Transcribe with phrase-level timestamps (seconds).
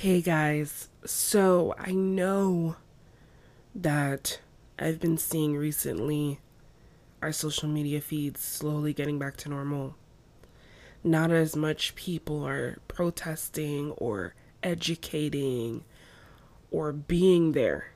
[0.00, 2.76] Hey guys, so I know
[3.74, 4.38] that
[4.78, 6.38] I've been seeing recently
[7.20, 9.96] our social media feeds slowly getting back to normal.
[11.02, 15.82] Not as much people are protesting or educating
[16.70, 17.90] or being there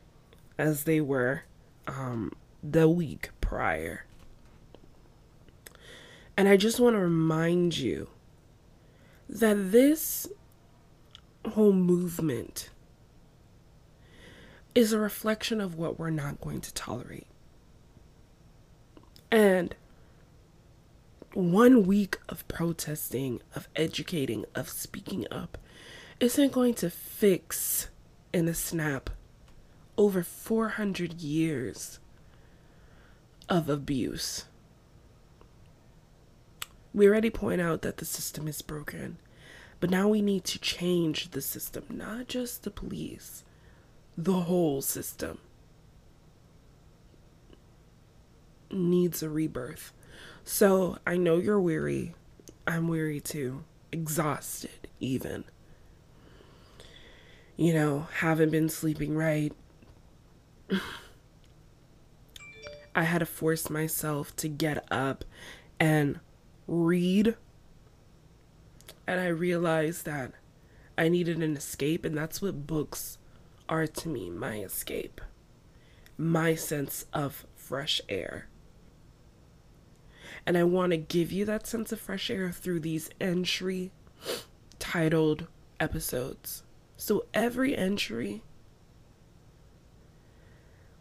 [0.59, 1.45] as they were
[1.87, 2.33] um,
[2.65, 4.07] the week prior.
[6.37, 8.09] And I just want to remind you
[9.29, 10.27] that this
[11.51, 12.71] whole movement
[14.75, 17.27] is a reflection of what we're not going to tolerate.
[19.31, 19.75] And
[21.35, 25.59] one week of protesting, of educating, of speaking up
[26.21, 27.89] isn't going to fix
[28.33, 29.11] in a snap
[29.97, 31.99] over 400 years
[33.49, 34.45] of abuse.
[36.95, 39.19] We already point out that the system is broken,
[39.83, 43.43] but now we need to change the system, not just the police,
[44.17, 45.39] the whole system
[48.71, 49.93] needs a rebirth.
[50.45, 52.15] So I know you're weary.
[52.65, 55.43] I'm weary too, exhausted even.
[57.57, 59.53] You know, haven't been sleeping right.
[62.95, 65.25] I had to force myself to get up
[65.81, 66.21] and
[66.69, 67.35] read.
[69.07, 70.33] And I realized that
[70.97, 73.19] I needed an escape, and that's what books
[73.69, 75.21] are to me my escape,
[76.17, 78.49] my sense of fresh air.
[80.47, 83.93] And I want to give you that sense of fresh air through these entry
[84.79, 85.47] titled
[85.79, 86.63] episodes.
[86.97, 88.43] So every entry,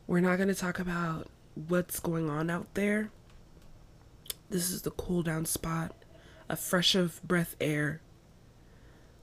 [0.07, 3.11] we're not going to talk about what's going on out there.
[4.49, 5.95] This is the cool down spot,
[6.51, 8.01] a fresh of breath air,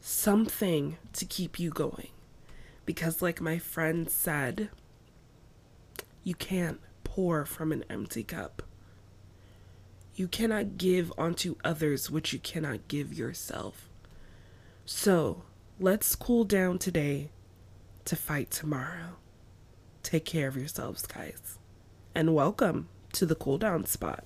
[0.00, 2.08] something to keep you going.
[2.86, 4.70] Because, like my friend said,
[6.24, 8.62] you can't pour from an empty cup.
[10.14, 13.90] You cannot give unto others what you cannot give yourself.
[14.86, 15.42] So,
[15.78, 17.28] let's cool down today
[18.06, 19.16] to fight tomorrow.
[20.02, 21.58] Take care of yourselves, guys.
[22.14, 24.24] And welcome to the cool down spot.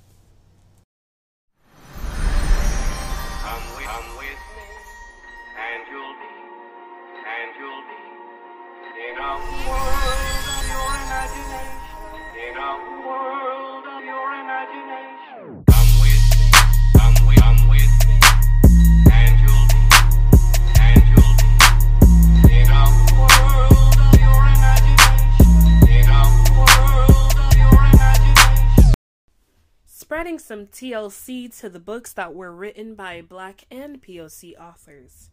[30.42, 35.30] Some TLC to the books that were written by Black and POC authors.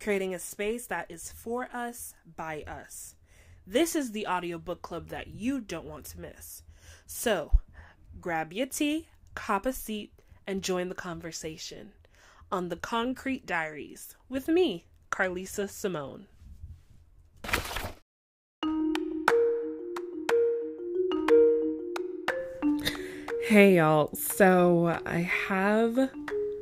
[0.00, 3.14] Creating a space that is for us, by us.
[3.66, 6.62] This is the audiobook club that you don't want to miss.
[7.06, 7.58] So,
[8.20, 10.12] grab your tea, cop a seat,
[10.46, 11.92] and join the conversation
[12.50, 16.26] on the Concrete Diaries with me, Carlisa Simone.
[23.48, 25.96] Hey y'all, so I have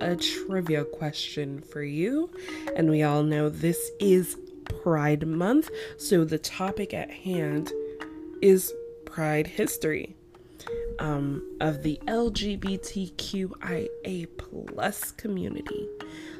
[0.00, 2.30] a trivia question for you,
[2.76, 4.36] and we all know this is
[4.84, 7.72] Pride Month, so the topic at hand
[8.40, 8.72] is
[9.04, 10.14] Pride history
[11.00, 12.68] um, of the LGBTQIA
[14.38, 15.88] plus community.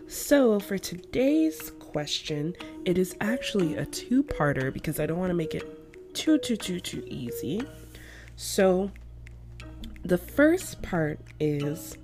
[0.07, 5.57] So for today's question, it is actually a two-parter because I don't want to make
[5.57, 7.67] it too too too too easy.
[8.37, 8.93] So
[10.05, 11.97] the first part is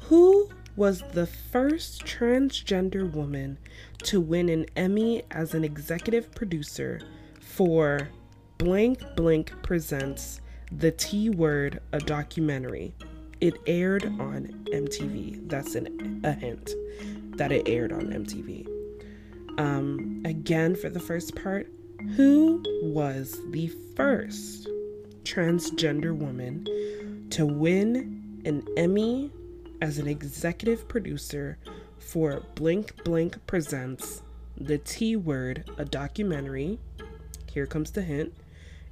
[0.00, 3.58] Who was the first transgender woman
[4.04, 7.00] to win an Emmy as an executive producer
[7.40, 8.08] for
[8.58, 12.94] Blank Blank Presents The T Word, a documentary?
[13.40, 15.48] It aired on MTV.
[15.48, 16.70] That's an, a hint
[17.36, 18.66] that it aired on MTV.
[19.58, 21.70] Um, again, for the first part,
[22.14, 24.68] who was the first
[25.26, 29.32] transgender woman to win an Emmy
[29.82, 31.58] as an executive producer
[31.98, 34.22] for Blank Blank Presents
[34.56, 36.78] The T Word, a documentary.
[37.52, 38.34] Here comes the hint.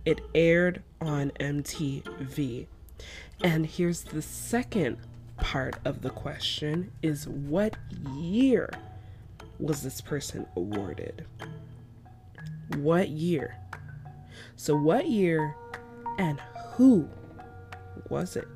[0.04, 2.66] It aired on MTV.
[3.42, 4.98] And here's the second
[5.36, 7.76] part of the question is what
[8.12, 8.70] year
[9.60, 11.26] was this person awarded?
[12.76, 13.56] What year?
[14.56, 15.54] So what year
[16.18, 16.40] and
[16.72, 17.08] who
[18.08, 18.48] was it?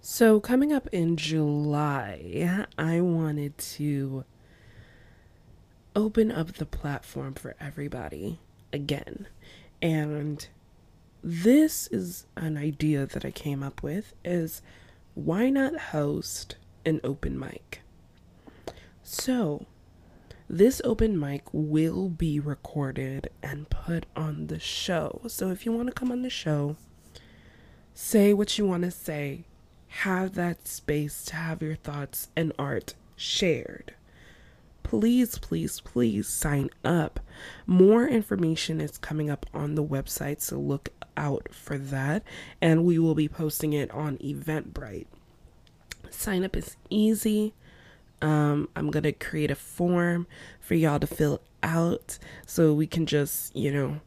[0.00, 4.24] So, coming up in July, I wanted to
[5.96, 8.38] open up the platform for everybody
[8.72, 9.26] again.
[9.80, 10.46] And
[11.22, 14.62] this is an idea that I came up with is
[15.14, 17.80] why not host an open mic?
[19.12, 19.66] So,
[20.48, 25.22] this open mic will be recorded and put on the show.
[25.26, 26.76] So, if you want to come on the show,
[27.92, 29.46] say what you want to say,
[29.88, 33.94] have that space to have your thoughts and art shared.
[34.84, 37.18] Please, please, please sign up.
[37.66, 42.22] More information is coming up on the website, so look out for that.
[42.60, 45.08] And we will be posting it on Eventbrite.
[46.10, 47.54] Sign up is easy.
[48.22, 50.26] Um, I'm going to create a form
[50.60, 54.00] for y'all to fill out so we can just, you know,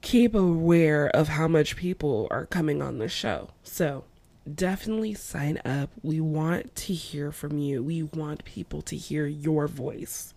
[0.00, 3.50] keep aware of how much people are coming on the show.
[3.62, 4.04] So
[4.52, 5.90] definitely sign up.
[6.02, 7.82] We want to hear from you.
[7.82, 10.32] We want people to hear your voice.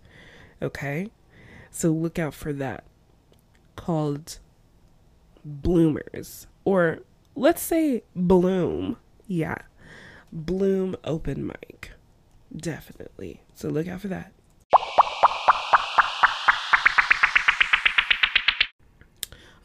[0.60, 1.10] Okay?
[1.70, 2.84] So look out for that.
[3.76, 4.38] Called
[5.44, 6.46] Bloomers.
[6.64, 7.00] Or
[7.34, 8.96] let's say Bloom.
[9.26, 9.58] Yeah.
[10.32, 11.92] Bloom open mic.
[12.54, 13.42] Definitely.
[13.54, 14.32] So look out for that.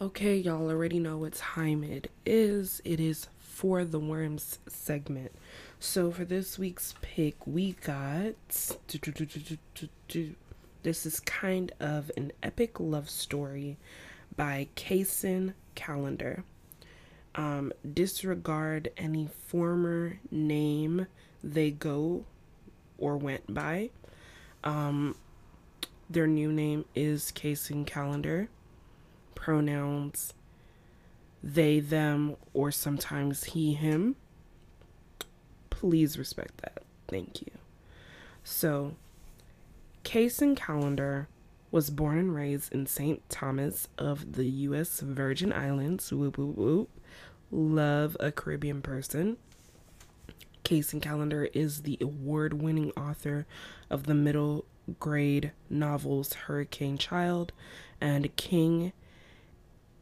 [0.02, 2.82] Okay, y'all already know what time it is.
[2.84, 5.32] It is for the worms segment.
[5.80, 8.36] So for this week's pick, we got
[10.84, 13.78] this is kind of an epic love story
[14.36, 16.44] by Kacen Callender.
[17.34, 21.08] Um, disregard any former name
[21.44, 22.26] they go
[22.98, 23.90] or went by.
[24.64, 25.16] Um,
[26.10, 28.50] their new name is Kacen Callender.
[29.34, 30.34] Pronouns
[31.46, 34.16] they, them, or sometimes he, him.
[35.70, 36.82] Please respect that.
[37.08, 37.52] Thank you.
[38.44, 38.96] So,
[40.04, 41.28] Kacen Callender
[41.70, 43.22] was born and raised in St.
[43.30, 45.02] Thomas of the U.S.
[45.02, 46.12] Virgin Islands.
[46.12, 46.90] Whoop, whoop, whoop.
[47.52, 49.38] Love a Caribbean person.
[50.66, 53.46] Kacen Callender is the award winning author
[53.92, 54.66] of the middle
[55.00, 57.54] grade novels Hurricane Child
[58.02, 58.92] and King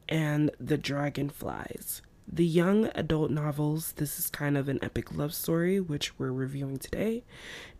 [0.08, 2.02] and The Dragonflies.
[2.26, 6.78] The young adult novels, this is kind of an epic love story, which we're reviewing
[6.78, 7.26] today,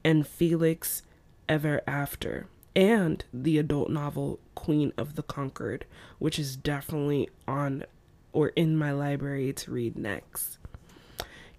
[0.04, 1.04] and Felix
[1.48, 5.86] Ever After, and the adult novel Queen of the Conquered,
[6.20, 7.86] which is definitely on
[8.34, 10.58] or in my library to read next.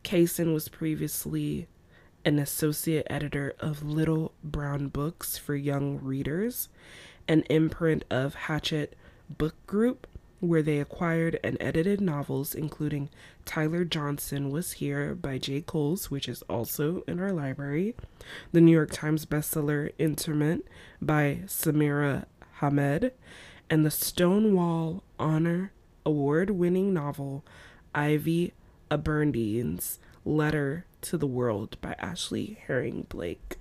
[0.04, 1.66] Kacen was previously
[2.26, 6.68] an associate editor of Little Brown Books for Young Readers,
[7.26, 8.94] an imprint of Hachette
[9.30, 10.06] Book Group,
[10.40, 13.08] where they acquired and edited novels including
[13.46, 17.94] Tyler Johnson Was Here by Jay Coles, which is also in our library,
[18.52, 20.66] the New York Times bestseller Internment
[21.00, 22.26] by Samira
[22.60, 23.12] Ahmed,
[23.70, 25.72] and the Stonewall Honor
[26.04, 27.42] Award winning novel
[27.94, 28.52] Ivy
[28.90, 33.56] Aberdeen's Letter to the World by Ashley Herring Blake.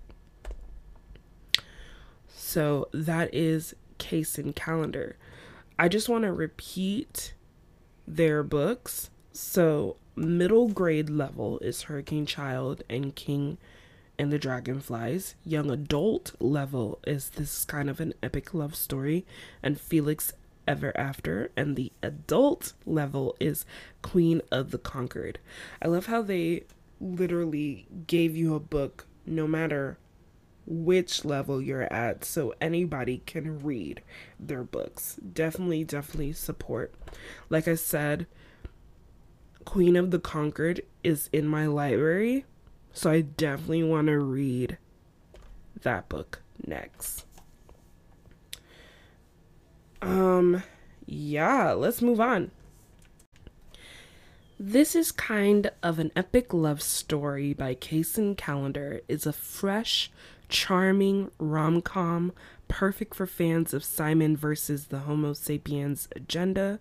[2.36, 5.18] So that is Kacen Callender.
[5.78, 7.34] I just want to repeat
[8.08, 9.10] their books.
[9.32, 13.58] So, middle grade level is Hurricane Child and King
[14.20, 15.36] and the Dragonflies.
[15.44, 19.26] Young adult level is this kind of an epic love story
[19.64, 20.34] and Felix
[20.68, 21.52] Ever After.
[21.56, 23.66] And the adult level is
[24.02, 25.40] Queen of the Conquered.
[25.82, 26.64] I love how they
[27.00, 29.98] literally gave you a book no matter
[30.66, 34.02] which level you're at so anybody can read
[34.40, 35.18] their books.
[35.34, 36.94] Definitely, definitely support.
[37.50, 38.28] Like I said,
[39.66, 42.46] Queen of the Conquered is in my library,
[42.94, 44.78] so I definitely want to read
[45.82, 47.26] that book next.
[50.04, 50.64] Um,
[51.06, 52.52] yeah, let's move on.
[54.60, 59.02] This is kind of an epic love story by Kacen Callender.
[59.08, 60.12] It's a fresh,
[60.50, 62.34] charming rom com,
[62.68, 66.80] perfect for fans of Simon versus the Homo sapiens agenda,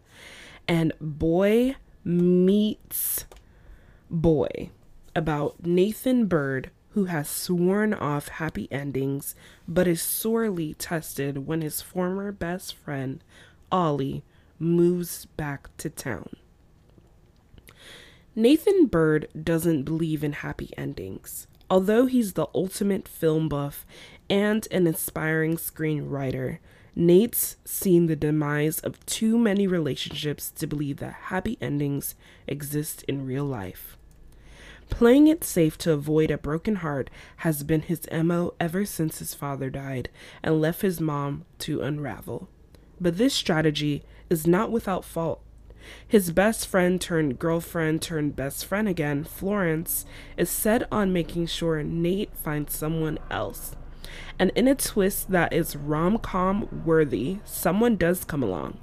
[0.69, 3.25] and Boy Meets
[4.11, 4.71] Boy
[5.15, 9.35] about Nathan Bird, who has sworn off happy endings
[9.67, 13.23] but is sorely tested when his former best friend,
[13.71, 14.23] Ollie,
[14.59, 16.29] moves back to town.
[18.35, 21.47] Nathan Bird doesn't believe in happy endings.
[21.69, 23.87] Although he's the ultimate film buff
[24.29, 26.59] and an inspiring screenwriter,
[26.95, 32.15] Nate's seen the demise of too many relationships to believe that happy endings
[32.47, 33.97] exist in real life.
[34.93, 37.09] Playing it safe to avoid a broken heart
[37.39, 40.11] has been his MO ever since his father died
[40.43, 42.49] and left his mom to unravel.
[43.01, 45.41] But this strategy is not without fault.
[46.07, 50.05] His best friend turned girlfriend turned best friend again, Florence,
[50.37, 53.75] is set on making sure Nate finds someone else.
[54.39, 58.79] And in a twist that is rom com worthy, someone does come along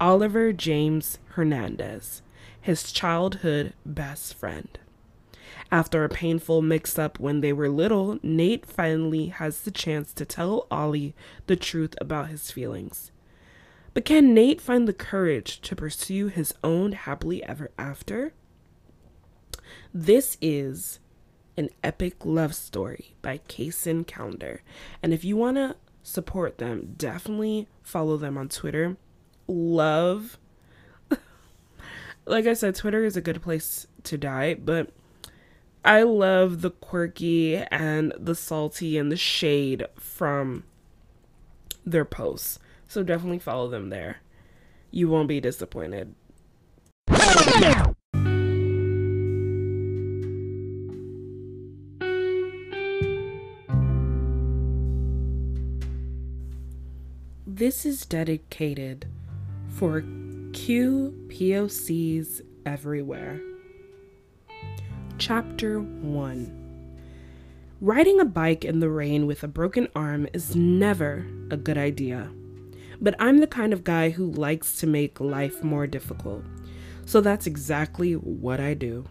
[0.00, 2.22] Oliver James Hernandez,
[2.60, 4.79] his childhood best friend.
[5.72, 10.24] After a painful mix up when they were little, Nate finally has the chance to
[10.24, 11.14] tell Ollie
[11.46, 13.12] the truth about his feelings.
[13.94, 18.32] But can Nate find the courage to pursue his own happily ever after?
[19.94, 20.98] This is
[21.56, 24.62] an epic love story by Kacen Callender.
[25.02, 28.96] And if you want to support them, definitely follow them on Twitter.
[29.46, 30.38] Love.
[32.26, 34.90] like I said, Twitter is a good place to die, but
[35.84, 40.64] I love the quirky and the salty and the shade from
[41.86, 42.58] their posts.
[42.86, 44.18] So definitely follow them there.
[44.90, 46.14] You won't be disappointed.
[57.46, 59.06] This is dedicated
[59.68, 60.02] for
[60.52, 63.40] Q POCs everywhere.
[65.20, 71.58] Chapter 1 Riding a bike in the rain with a broken arm is never a
[71.58, 72.30] good idea.
[73.02, 76.42] But I'm the kind of guy who likes to make life more difficult.
[77.04, 79.04] So that's exactly what I do.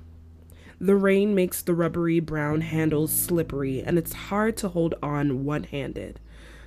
[0.82, 5.66] The rain makes the rubbery brown handles slippery, and it's hard to hold on one
[5.66, 6.20] handed.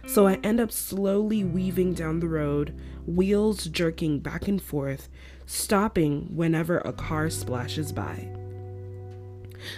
[0.07, 5.09] So I end up slowly weaving down the road, wheels jerking back and forth,
[5.47, 8.42] stopping whenever a car splashes by.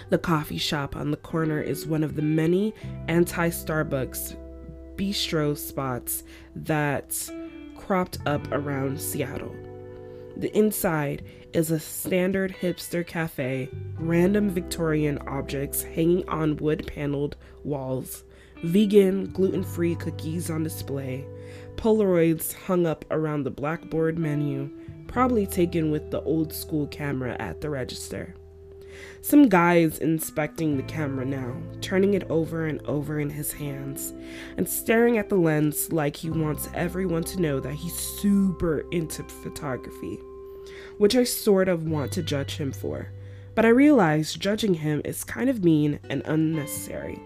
[0.09, 2.73] The coffee shop on the corner is one of the many
[3.07, 4.35] anti Starbucks
[4.95, 6.23] bistro spots
[6.55, 7.29] that
[7.77, 9.55] cropped up around Seattle.
[10.37, 11.23] The inside
[11.53, 18.23] is a standard hipster cafe, random Victorian objects hanging on wood paneled walls,
[18.63, 21.25] vegan, gluten free cookies on display,
[21.75, 24.69] Polaroids hung up around the blackboard menu,
[25.07, 28.33] probably taken with the old school camera at the register.
[29.25, 34.13] Some guy is inspecting the camera now, turning it over and over in his hands,
[34.55, 39.23] and staring at the lens like he wants everyone to know that he's super into
[39.23, 40.19] photography,
[40.99, 43.11] which I sort of want to judge him for.
[43.55, 47.19] But I realize judging him is kind of mean and unnecessary.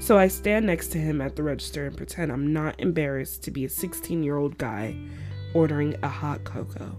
[0.00, 3.52] So I stand next to him at the register and pretend I'm not embarrassed to
[3.52, 4.96] be a 16 year old guy
[5.54, 6.96] ordering a hot cocoa.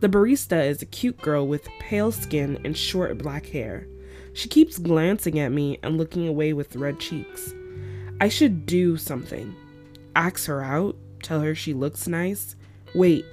[0.00, 3.86] The barista is a cute girl with pale skin and short black hair.
[4.32, 7.54] She keeps glancing at me and looking away with red cheeks.
[8.20, 9.54] I should do something.
[10.14, 12.56] Ask her out, tell her she looks nice.
[12.94, 13.24] Wait,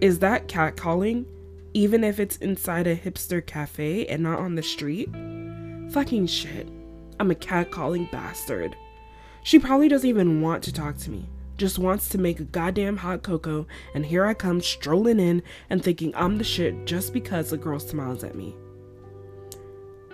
[0.00, 1.26] is that catcalling?
[1.72, 5.08] Even if it's inside a hipster cafe and not on the street?
[5.90, 6.68] Fucking shit.
[7.18, 8.76] I'm a catcalling bastard.
[9.42, 12.96] She probably doesn't even want to talk to me just wants to make a goddamn
[12.96, 17.52] hot cocoa, and here I come strolling in and thinking I'm the shit just because
[17.52, 18.54] a girl smiles at me.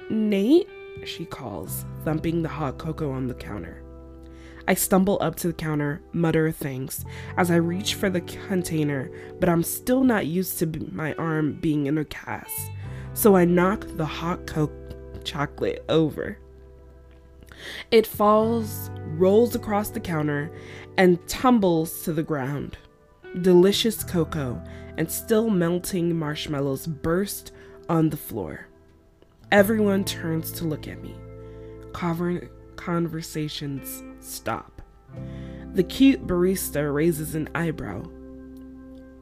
[0.09, 0.69] Nate,
[1.05, 3.83] she calls, thumping the hot cocoa on the counter.
[4.69, 7.05] I stumble up to the counter, mutter thanks
[7.37, 11.87] as I reach for the container, but I'm still not used to my arm being
[11.87, 12.71] in a cast,
[13.15, 14.77] so I knock the hot cocoa
[15.25, 16.39] chocolate over.
[17.91, 20.51] It falls, rolls across the counter,
[20.97, 22.77] and tumbles to the ground.
[23.43, 24.63] Delicious cocoa
[24.97, 27.53] and still melting marshmallows burst
[27.89, 28.67] on the floor.
[29.53, 31.15] Everyone turns to look at me.
[31.93, 34.83] Conver- conversations stop.
[35.73, 38.05] The cute barista raises an eyebrow.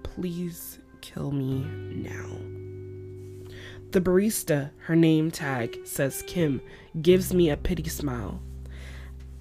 [0.02, 2.57] Please kill me now.
[3.90, 6.60] The barista, her name tag says Kim,
[7.00, 8.42] gives me a pity smile.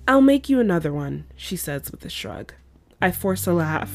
[0.08, 2.54] I'll make you another one, she says with a shrug.
[3.02, 3.94] I force a laugh,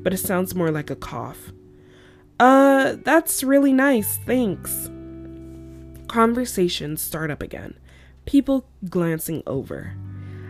[0.00, 1.52] but it sounds more like a cough.
[2.40, 4.90] Uh, that's really nice, thanks.
[6.08, 7.78] Conversations start up again,
[8.24, 9.94] people glancing over.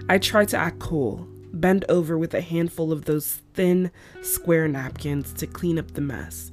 [0.09, 3.91] I try to act cool, bend over with a handful of those thin,
[4.23, 6.53] square napkins to clean up the mess.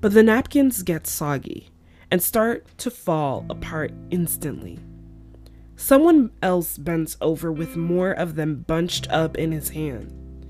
[0.00, 1.70] But the napkins get soggy
[2.14, 4.78] and start to fall apart instantly.
[5.74, 10.46] Someone else bends over with more of them bunched up in his hand.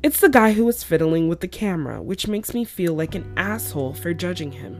[0.00, 3.32] It's the guy who was fiddling with the camera, which makes me feel like an
[3.36, 4.76] asshole for judging him.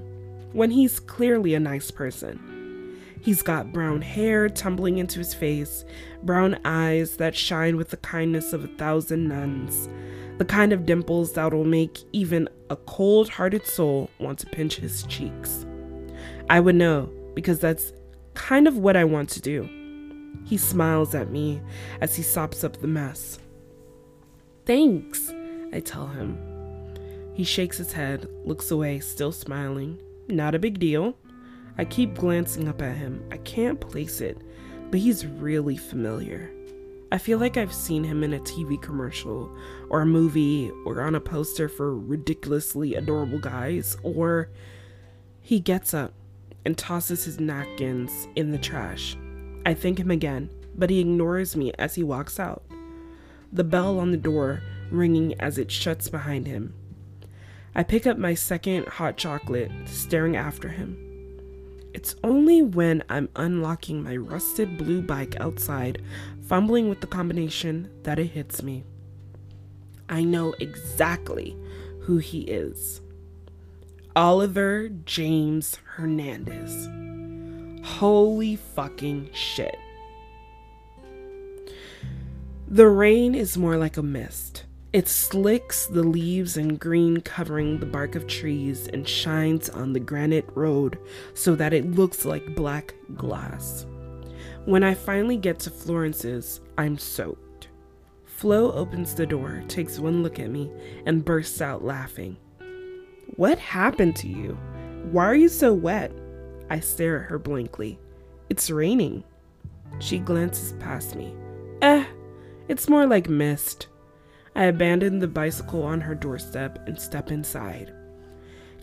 [0.52, 2.96] when he's clearly a nice person.
[3.20, 5.84] He's got brown hair tumbling into his face,
[6.22, 9.88] brown eyes that shine with the kindness of a thousand nuns,
[10.38, 15.02] the kind of dimples that'll make even a cold hearted soul want to pinch his
[15.02, 15.66] cheeks.
[16.50, 17.92] I would know, because that's
[18.34, 19.68] kind of what I want to do.
[20.44, 21.62] He smiles at me
[22.00, 23.38] as he sops up the mess.
[24.66, 25.32] Thanks,
[25.72, 26.36] I tell him.
[27.34, 30.00] He shakes his head, looks away, still smiling.
[30.26, 31.16] Not a big deal.
[31.78, 33.22] I keep glancing up at him.
[33.30, 34.36] I can't place it,
[34.90, 36.50] but he's really familiar.
[37.12, 39.56] I feel like I've seen him in a TV commercial,
[39.88, 44.50] or a movie, or on a poster for ridiculously adorable guys, or
[45.40, 46.12] he gets up
[46.64, 49.16] and tosses his napkins in the trash.
[49.64, 52.62] I thank him again, but he ignores me as he walks out.
[53.52, 56.74] The bell on the door ringing as it shuts behind him.
[57.74, 61.06] I pick up my second hot chocolate, staring after him.
[61.92, 66.02] It's only when I'm unlocking my rusted blue bike outside,
[66.46, 68.84] fumbling with the combination, that it hits me.
[70.08, 71.56] I know exactly
[72.00, 73.00] who he is
[74.20, 76.90] Oliver James Hernandez.
[77.82, 79.78] Holy fucking shit.
[82.68, 84.66] The rain is more like a mist.
[84.92, 90.00] It slicks the leaves and green covering the bark of trees and shines on the
[90.00, 90.98] granite road
[91.32, 93.86] so that it looks like black glass.
[94.66, 97.68] When I finally get to Florence's, I'm soaked.
[98.26, 100.70] Flo opens the door, takes one look at me,
[101.06, 102.36] and bursts out laughing.
[103.36, 104.58] What happened to you?
[105.12, 106.12] Why are you so wet?
[106.68, 107.98] I stare at her blankly.
[108.48, 109.24] It's raining.
[109.98, 111.34] She glances past me.
[111.82, 112.04] Eh,
[112.68, 113.88] it's more like mist.
[114.54, 117.92] I abandon the bicycle on her doorstep and step inside.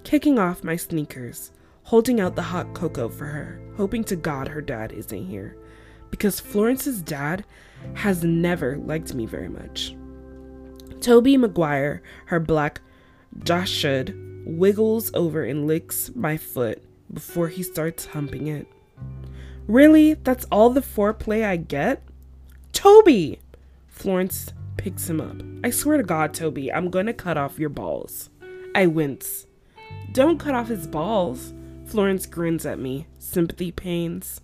[0.04, 1.52] Kicking off my sneakers,
[1.84, 5.58] holding out the hot cocoa for her, hoping to God her dad isn't here,
[6.10, 7.46] because Florence's dad
[7.94, 9.96] has never liked me very much.
[11.02, 12.82] Toby Maguire, her black
[13.44, 14.14] Dachshund,
[14.48, 16.82] wiggles over and licks my foot
[17.14, 18.68] before he starts humping it.
[19.68, 20.14] Really?
[20.14, 22.04] That's all the foreplay I get?
[22.72, 23.40] Toby!
[23.88, 25.42] Florence picks him up.
[25.66, 28.30] I swear to God, Toby, I'm gonna cut off your balls.
[28.74, 29.48] I wince.
[30.12, 31.54] Don't cut off his balls.
[31.86, 34.42] Florence grins at me, sympathy pains.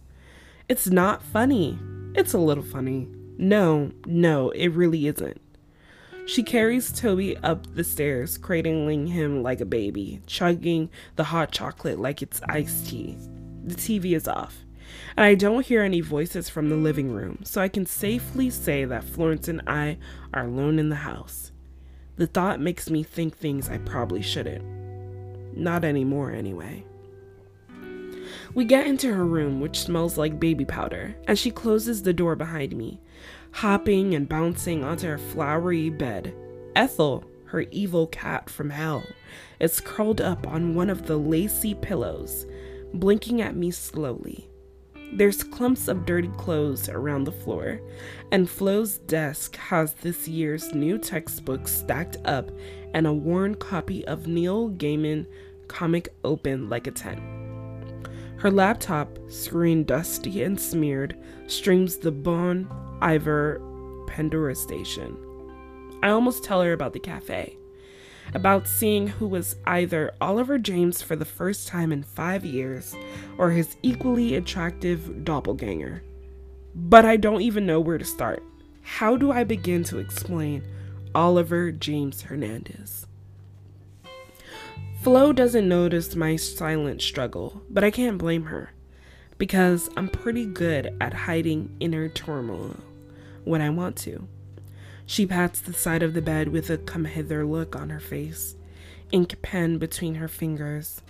[0.67, 1.77] It's not funny.
[2.15, 3.07] It's a little funny.
[3.37, 5.39] No, no, it really isn't.
[6.25, 11.99] She carries Toby up the stairs, cradling him like a baby, chugging the hot chocolate
[11.99, 13.17] like it's iced tea.
[13.65, 14.63] The TV is off
[15.15, 18.85] and I don't hear any voices from the living room, so I can safely say
[18.85, 19.97] that Florence and I
[20.33, 21.51] are alone in the house.
[22.15, 24.63] The thought makes me think things I probably shouldn't.
[25.55, 26.85] Not anymore, anyway.
[28.53, 32.35] We get into her room, which smells like baby powder, and she closes the door
[32.35, 32.99] behind me,
[33.53, 36.35] hopping and bouncing onto her flowery bed.
[36.75, 39.03] Ethel, her evil cat from hell,
[39.59, 42.47] is curled up on one of the lacy pillows,
[42.95, 44.49] blinking at me slowly.
[45.13, 47.79] There's clumps of dirty clothes around the floor,
[48.31, 52.49] and Flo's desk has this year's new textbook stacked up
[52.95, 55.27] and a worn copy of Neil Gaiman
[55.67, 57.21] comic open like a tent.
[58.37, 62.67] Her laptop, screen dusty and smeared, streams the Bon
[63.03, 63.61] Iver
[64.07, 65.17] Pandora station.
[66.01, 67.57] I almost tell her about the cafe
[68.33, 72.95] about seeing who was either Oliver James for the first time in five years
[73.37, 76.03] or his equally attractive doppelganger.
[76.75, 78.41] But I don't even know where to start.
[78.81, 80.63] How do I begin to explain
[81.13, 83.05] Oliver James Hernandez?
[85.01, 88.71] Flo doesn't notice my silent struggle, but I can't blame her
[89.37, 92.77] because I'm pretty good at hiding inner turmoil
[93.45, 94.27] when I want to.
[95.05, 98.55] She pats the side of the bed with a come hither look on her face,
[99.11, 101.01] ink pen between her fingers.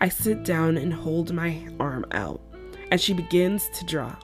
[0.00, 2.40] I sit down and hold my arm out,
[2.90, 4.16] and she begins to draw.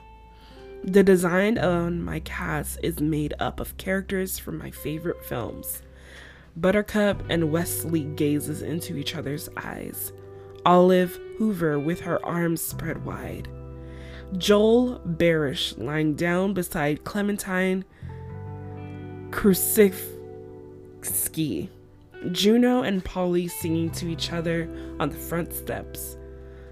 [0.83, 5.81] The design on my cast is made up of characters from my favorite films.
[6.57, 10.11] Buttercup and Westley gazes into each other's eyes.
[10.65, 13.47] Olive Hoover with her arms spread wide.
[14.37, 17.83] Joel Barish lying down beside Clementine
[19.29, 21.69] Kruczynski,
[22.31, 26.17] Juno and Paulie singing to each other on the front steps.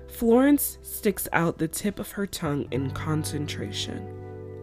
[0.08, 4.08] Florence sticks out the tip of her tongue in concentration.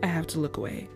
[0.02, 0.88] I have to look away,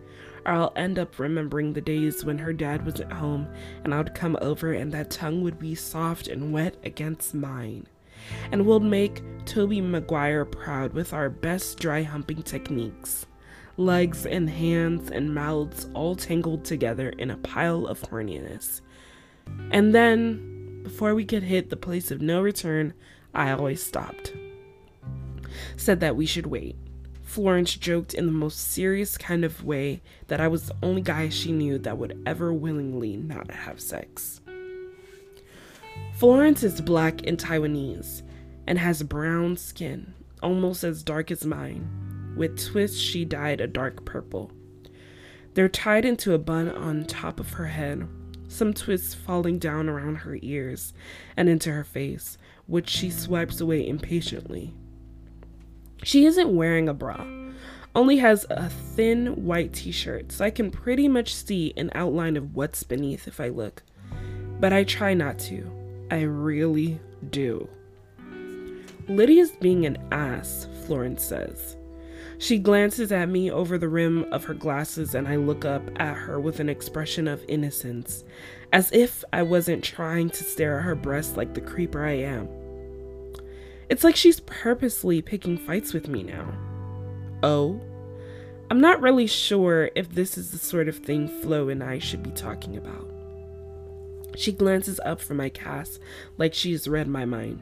[0.46, 3.48] or I'll end up remembering the days when her dad wasn't home
[3.83, 7.87] and I would come over and that tongue would be soft and wet against mine.
[8.50, 13.26] And we'll make Toby Maguire proud with our best dry humping techniques.
[13.76, 18.82] Legs and hands and mouths all tangled together in a pile of horniness.
[19.70, 22.92] And then, before we could hit the place of no return,
[23.35, 24.35] I always stopped.
[25.76, 26.76] Said that we should wait.
[27.22, 31.30] Florence joked in the most serious kind of way that I was the only guy
[31.30, 34.41] she knew that would ever willingly not have sex.
[36.22, 38.22] Florence is black and Taiwanese
[38.68, 42.35] and has brown skin, almost as dark as mine.
[42.37, 44.52] With twists, she dyed a dark purple.
[45.54, 48.06] They're tied into a bun on top of her head,
[48.46, 50.94] some twists falling down around her ears
[51.37, 54.72] and into her face, which she swipes away impatiently.
[56.04, 57.26] She isn't wearing a bra,
[57.96, 62.37] only has a thin white t shirt, so I can pretty much see an outline
[62.37, 63.82] of what's beneath if I look.
[64.61, 65.82] But I try not to.
[66.12, 67.66] I really do.
[69.09, 71.79] Lydia's being an ass, Florence says.
[72.37, 76.14] She glances at me over the rim of her glasses, and I look up at
[76.14, 78.25] her with an expression of innocence,
[78.75, 82.46] as if I wasn't trying to stare at her breast like the creeper I am.
[83.88, 86.53] It's like she's purposely picking fights with me now.
[87.42, 87.81] Oh?
[88.70, 92.22] I'm not really sure if this is the sort of thing Flo and I should
[92.22, 93.12] be talking about.
[94.37, 96.01] She glances up from my cast
[96.38, 97.61] like she's read my mind.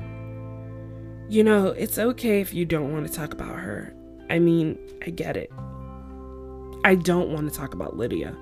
[1.28, 3.94] You know, it's okay if you don't want to talk about her.
[4.28, 5.52] I mean, I get it.
[6.84, 8.36] I don't want to talk about Lydia,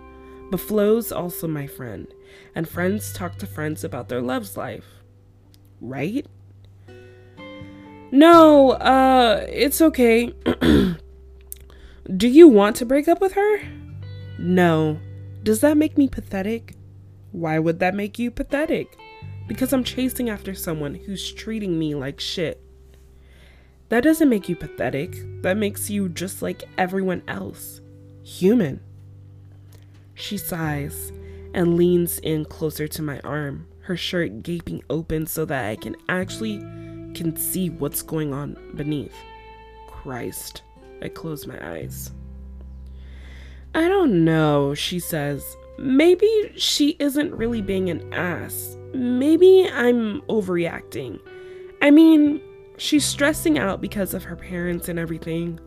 [0.50, 2.06] but Flo's also my friend,
[2.54, 4.86] and friends talk to friends about their love's life.
[5.80, 6.26] Right?
[8.10, 10.32] No, uh, it's okay.
[12.16, 13.60] Do you want to break up with her?
[14.38, 14.98] No.
[15.42, 16.77] Does that make me pathetic?
[17.38, 18.98] Why would that make you pathetic?
[19.46, 22.60] Because I'm chasing after someone who's treating me like shit.
[23.90, 25.14] That doesn't make you pathetic.
[25.42, 27.80] That makes you just like everyone else.
[28.24, 28.80] Human.
[30.14, 31.12] She sighs
[31.54, 35.94] and leans in closer to my arm, her shirt gaping open so that I can
[36.08, 36.58] actually
[37.14, 39.14] can see what's going on beneath.
[39.86, 40.62] Christ.
[41.00, 42.10] I close my eyes.
[43.76, 45.56] I don't know, she says.
[45.78, 48.76] Maybe she isn't really being an ass.
[48.92, 51.20] Maybe I'm overreacting.
[51.80, 52.42] I mean,
[52.78, 55.60] she's stressing out because of her parents and everything.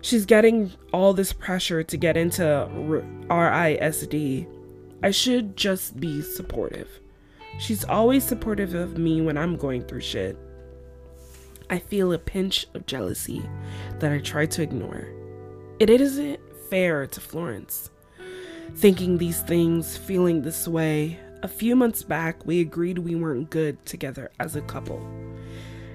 [0.00, 4.46] She's getting all this pressure to get into RISD.
[5.02, 6.88] I should just be supportive.
[7.58, 10.38] She's always supportive of me when I'm going through shit.
[11.68, 13.42] I feel a pinch of jealousy
[13.98, 15.08] that I try to ignore.
[15.78, 17.90] It isn't fair to Florence.
[18.76, 23.84] Thinking these things, feeling this way, a few months back we agreed we weren't good
[23.86, 25.00] together as a couple.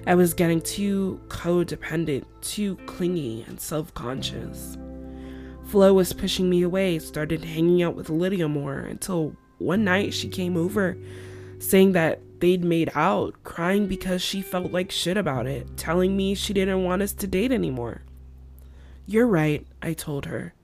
[0.06, 4.76] I was getting too codependent, too clingy and self conscious.
[5.66, 10.28] Flo was pushing me away, started hanging out with Lydia more until one night she
[10.28, 10.96] came over
[11.60, 16.34] saying that they'd made out, crying because she felt like shit about it, telling me
[16.34, 18.02] she didn't want us to date anymore.
[19.06, 20.54] You're right, I told her.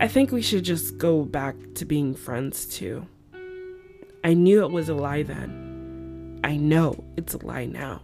[0.00, 3.06] I think we should just go back to being friends too.
[4.22, 6.40] I knew it was a lie then.
[6.44, 8.02] I know it's a lie now.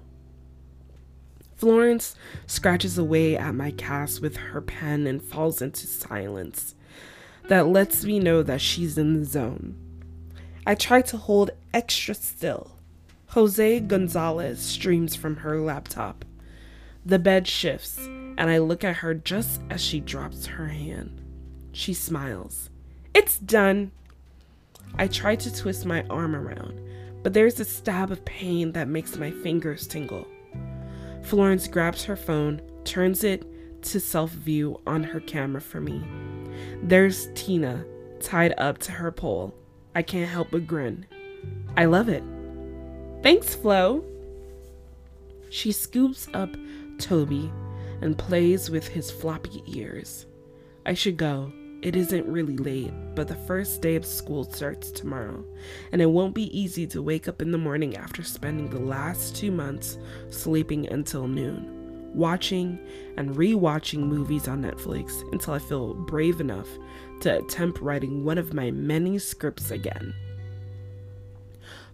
[1.54, 6.74] Florence scratches away at my cast with her pen and falls into silence.
[7.46, 9.76] That lets me know that she's in the zone.
[10.66, 12.72] I try to hold extra still.
[13.28, 16.24] Jose Gonzalez streams from her laptop.
[17.06, 21.23] The bed shifts, and I look at her just as she drops her hand.
[21.74, 22.70] She smiles.
[23.14, 23.90] It's done.
[24.96, 26.80] I try to twist my arm around,
[27.24, 30.24] but there's a stab of pain that makes my fingers tingle.
[31.24, 36.00] Florence grabs her phone, turns it to self view on her camera for me.
[36.80, 37.84] There's Tina
[38.20, 39.52] tied up to her pole.
[39.96, 41.06] I can't help but grin.
[41.76, 42.22] I love it.
[43.24, 44.04] Thanks, Flo.
[45.50, 46.50] She scoops up
[46.98, 47.52] Toby
[48.00, 50.26] and plays with his floppy ears.
[50.86, 51.52] I should go.
[51.84, 55.44] It isn't really late, but the first day of school starts tomorrow,
[55.92, 59.36] and it won't be easy to wake up in the morning after spending the last
[59.36, 59.98] two months
[60.30, 62.78] sleeping until noon, watching
[63.18, 66.68] and re-watching movies on Netflix until I feel brave enough
[67.20, 70.14] to attempt writing one of my many scripts again.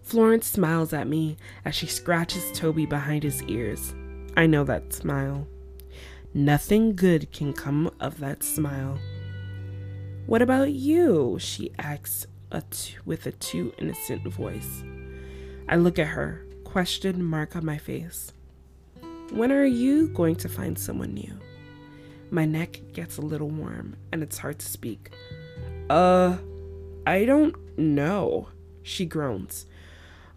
[0.01, 3.93] Florence smiles at me as she scratches Toby behind his ears.
[4.37, 5.49] I know that smile.
[6.33, 8.97] Nothing good can come of that smile.
[10.25, 11.37] What about you?
[11.39, 14.83] she asks a t- with a too innocent voice.
[15.67, 18.33] I look at her, question mark on my face.
[19.31, 21.37] when are you going to find someone new?
[22.29, 25.11] My neck gets a little warm and it's hard to speak.
[25.89, 26.37] Uh,
[27.05, 28.49] I don't know,
[28.83, 29.65] she groans.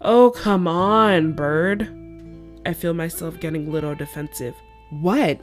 [0.01, 1.89] Oh, come on, bird.
[2.65, 4.55] I feel myself getting a little defensive.
[4.89, 5.39] What?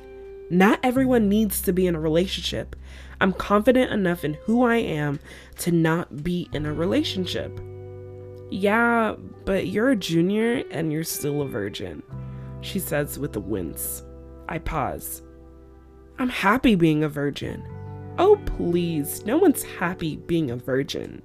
[0.50, 2.76] Not everyone needs to be in a relationship.
[3.20, 5.20] I'm confident enough in who I am
[5.58, 7.58] to not be in a relationship.
[8.50, 12.02] Yeah, but you're a junior and you're still a virgin,
[12.60, 14.02] she says with a wince.
[14.48, 15.22] I pause.
[16.18, 17.64] I'm happy being a virgin.
[18.18, 21.22] Oh, please, no one's happy being a virgin.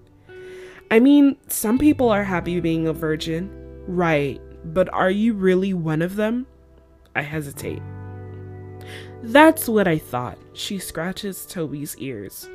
[0.90, 3.50] I mean, some people are happy being a virgin,
[3.88, 6.48] right, but are you really one of them?
[7.14, 7.82] I hesitate.
[9.24, 10.38] That's what I thought.
[10.54, 12.50] She scratches Toby's ears.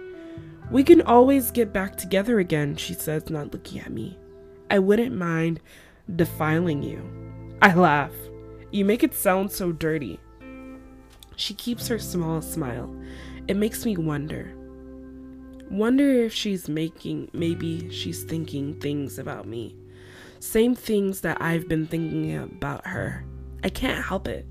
[0.71, 4.19] We can always get back together again, she says, not looking at me.
[4.71, 5.61] I wouldn't mind
[6.17, 7.03] defiling you.
[7.61, 8.13] I laugh.
[8.71, 10.19] You make it sound so dirty.
[11.37, 12.95] She keeps her small smile.
[13.49, 14.55] It makes me wonder.
[15.71, 19.77] Wonder if she's making, maybe she's thinking things about me.
[20.39, 23.25] Same things that I've been thinking about her.
[23.65, 24.47] I can't help it.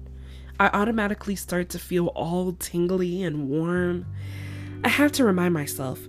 [0.61, 4.05] I automatically start to feel all tingly and warm.
[4.83, 6.07] I have to remind myself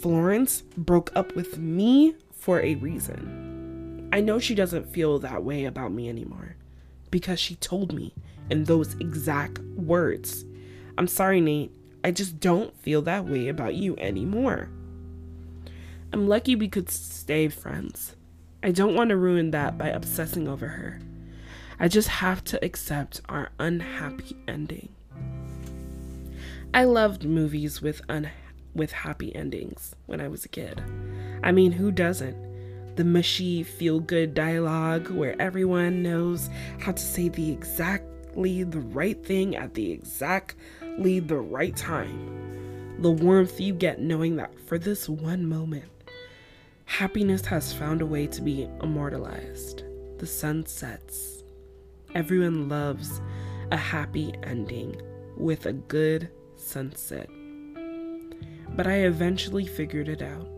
[0.00, 4.08] Florence broke up with me for a reason.
[4.12, 6.56] I know she doesn't feel that way about me anymore
[7.12, 8.12] because she told me
[8.50, 10.44] in those exact words.
[10.98, 11.70] I'm sorry, Nate.
[12.02, 14.68] I just don't feel that way about you anymore.
[16.12, 18.16] I'm lucky we could stay friends.
[18.64, 20.98] I don't want to ruin that by obsessing over her.
[21.78, 24.88] I just have to accept our unhappy ending.
[26.72, 28.30] I loved movies with un-
[28.74, 30.82] with happy endings when I was a kid.
[31.42, 32.36] I mean, who doesn't?
[32.96, 36.48] The mushy, feel good dialogue where everyone knows
[36.80, 42.96] how to say the exactly the right thing at the exactly the right time.
[43.00, 45.90] The warmth you get knowing that for this one moment,
[46.86, 49.84] happiness has found a way to be immortalized.
[50.18, 51.35] The sun sets.
[52.16, 53.20] Everyone loves
[53.70, 55.02] a happy ending
[55.36, 57.28] with a good sunset.
[58.74, 60.48] But I eventually figured it out.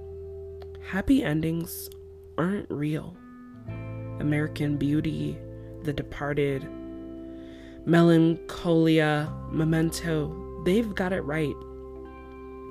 [0.86, 1.90] Happy endings
[2.38, 3.16] aren't real.
[4.20, 5.36] American Beauty,
[5.82, 6.64] The Departed,
[7.84, 11.56] Melancholia, Memento, they've got it right.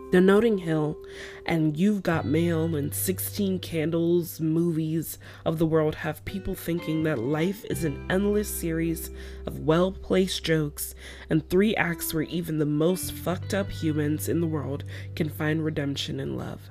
[0.10, 0.98] The Notting Hill
[1.46, 7.20] and You've Got Mail and 16 Candles movies of the world have people thinking that
[7.20, 9.10] life is an endless series
[9.46, 10.96] of well placed jokes
[11.30, 15.65] and three acts where even the most fucked up humans in the world can find
[15.65, 16.70] redemption in love.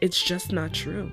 [0.00, 1.10] It's just not true.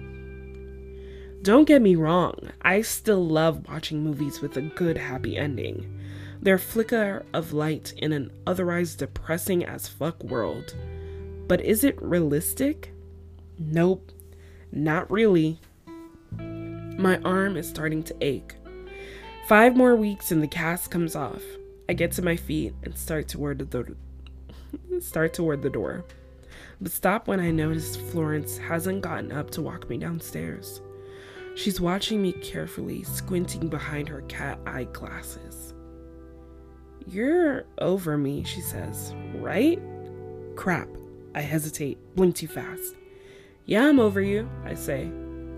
[1.42, 5.97] Don't get me wrong, I still love watching movies with a good happy ending.
[6.42, 10.76] Their flicker of light in an otherwise depressing as fuck world.
[11.48, 12.94] But is it realistic?
[13.58, 14.12] Nope,
[14.72, 15.60] not really.
[16.38, 18.56] My arm is starting to ache.
[19.48, 21.42] Five more weeks and the cast comes off.
[21.90, 23.96] I get to my feet and start toward the door.
[25.00, 26.04] start toward the door.
[26.82, 30.82] But stop when I notice Florence hasn't gotten up to walk me downstairs.
[31.56, 35.47] She's watching me carefully, squinting behind her cat eye glasses.
[37.10, 39.80] You're over me, she says, right?
[40.58, 40.90] Crap.
[41.34, 42.96] I hesitate, blink too fast.
[43.66, 45.06] Yeah, I'm over you, I say.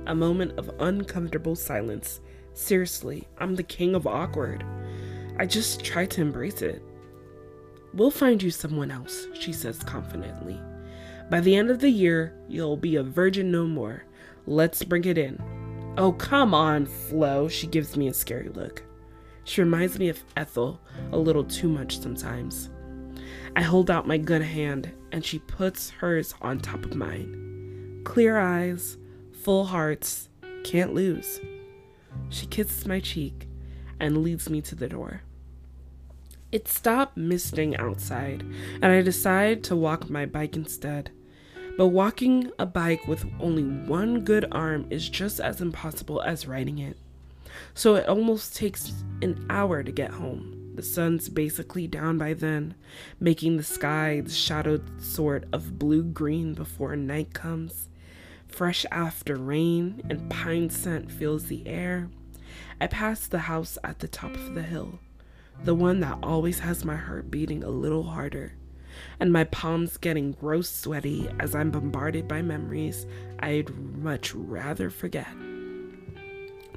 [0.06, 2.22] A moment of uncomfortable silence.
[2.54, 4.64] Seriously, I'm the king of awkward.
[5.40, 6.84] I just try to embrace it.
[7.96, 10.62] We'll find you someone else, she says confidently.
[11.32, 14.04] By the end of the year, you'll be a virgin no more.
[14.46, 15.42] Let's bring it in.
[15.98, 18.84] Oh, come on, Flo, she gives me a scary look.
[19.50, 20.80] She reminds me of Ethel
[21.12, 22.70] a little too much sometimes.
[23.56, 28.02] I hold out my good hand and she puts hers on top of mine.
[28.04, 28.98] Clear eyes,
[29.42, 30.30] full hearts,
[30.64, 31.42] can't lose.
[32.30, 33.48] She kisses my cheek
[34.00, 35.24] and leads me to the door.
[36.52, 38.44] It stopped misting outside,
[38.84, 41.10] and I decide to walk my bike instead.
[41.76, 46.78] But walking a bike with only one good arm is just as impossible as riding
[46.78, 46.98] it
[47.74, 48.92] so it almost takes
[49.22, 50.74] an hour to get home.
[50.76, 52.76] The sun's basically down by then,
[53.20, 57.90] making the sky the shadowed sort of blue green before night comes.
[58.48, 62.10] Fresh after rain and pine scent fills the air.
[62.80, 65.00] I pass the house at the top of the hill,
[65.66, 68.54] the one that always has my heart beating a little harder,
[69.20, 73.06] and my palms getting gross sweaty as I'm bombarded by memories
[73.40, 75.28] I'd much rather forget.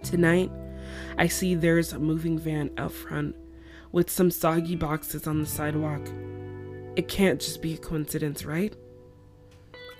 [0.02, 0.50] Tonight,
[1.18, 3.36] I see there's a moving van out front
[3.92, 6.00] with some soggy boxes on the sidewalk.
[6.96, 8.74] It can't just be a coincidence, right?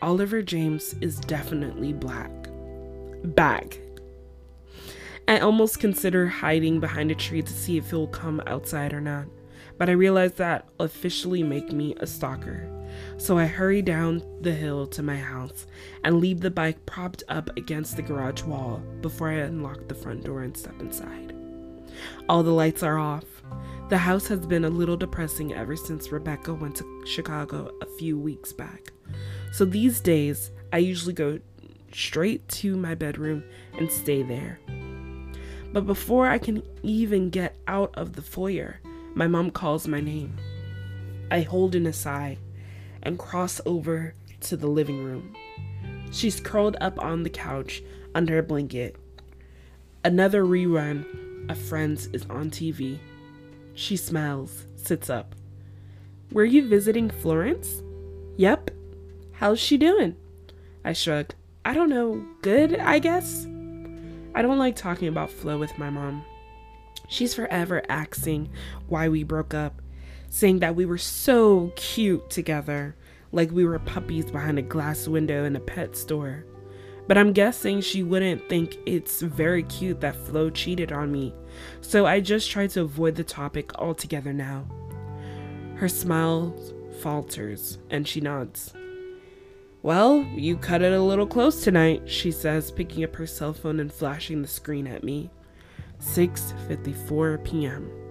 [0.01, 2.31] Oliver James is definitely black.
[3.23, 3.79] Back.
[5.29, 9.27] I almost consider hiding behind a tree to see if he'll come outside or not,
[9.79, 12.69] but I realize that officially make me a stalker.
[13.17, 15.67] So I hurry down the hill to my house
[16.05, 20.25] and leave the bike propped up against the garage wall before I unlock the front
[20.25, 21.35] door and step inside.
[22.29, 23.25] All the lights are off.
[23.89, 28.19] The house has been a little depressing ever since Rebecca went to Chicago a few
[28.19, 28.93] weeks back.
[29.53, 31.39] So these days, I usually go
[31.93, 33.45] straight to my bedroom
[33.79, 34.59] and stay there.
[35.73, 38.81] But before I can even get out of the foyer,
[39.15, 40.37] my mom calls my name.
[41.31, 42.39] I hold in a sigh
[43.03, 45.35] and cross over to the living room.
[46.11, 47.83] She's curled up on the couch
[48.15, 48.97] under a blanket.
[50.05, 52.99] Another rerun of Friends is on TV.
[53.75, 55.35] She smiles, sits up.
[56.31, 57.83] Were you visiting Florence?
[58.37, 58.71] Yep.
[59.33, 60.17] How's she doing?
[60.85, 61.35] I shrugged.
[61.65, 62.25] I don't know.
[62.43, 63.47] Good, I guess.
[64.35, 66.25] I don't like talking about Flo with my mom.
[67.09, 68.49] She's forever asking
[68.89, 69.82] why we broke up
[70.33, 72.97] saying that we were so cute together,
[73.33, 76.47] like we were puppies behind a glass window in a pet store.
[77.07, 81.35] But I'm guessing she wouldn't think it's very cute that Flo cheated on me,
[81.83, 84.67] so I just try to avoid the topic altogether now.
[85.75, 86.57] Her smile
[87.03, 88.73] falters and she nods.
[89.83, 93.81] Well, you cut it a little close tonight, she says, picking up her cell phone
[93.81, 95.29] and flashing the screen at me.
[96.01, 98.02] 6:54 p.m.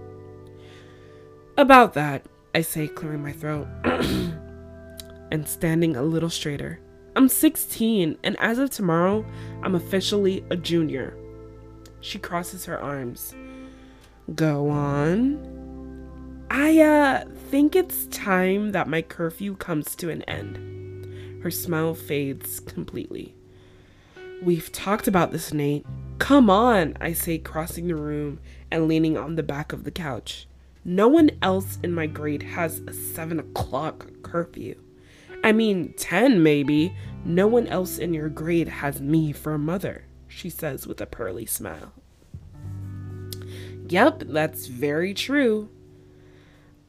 [1.58, 3.66] About that, I say, clearing my throat
[5.30, 6.80] and standing a little straighter.
[7.14, 9.24] I'm 16, and as of tomorrow,
[9.62, 11.14] I'm officially a junior.
[12.00, 13.34] She crosses her arms.
[14.34, 16.46] Go on.
[16.50, 21.42] I, uh, think it's time that my curfew comes to an end.
[21.42, 23.34] Her smile fades completely.
[24.42, 25.84] We've talked about this, Nate.
[26.18, 30.46] Come on, I say, crossing the room and leaning on the back of the couch.
[30.84, 34.80] No one else in my grade has a 7 o'clock curfew.
[35.44, 36.94] I mean, 10 maybe.
[37.24, 41.06] No one else in your grade has me for a mother, she says with a
[41.06, 41.92] pearly smile.
[43.88, 45.68] Yep, that's very true.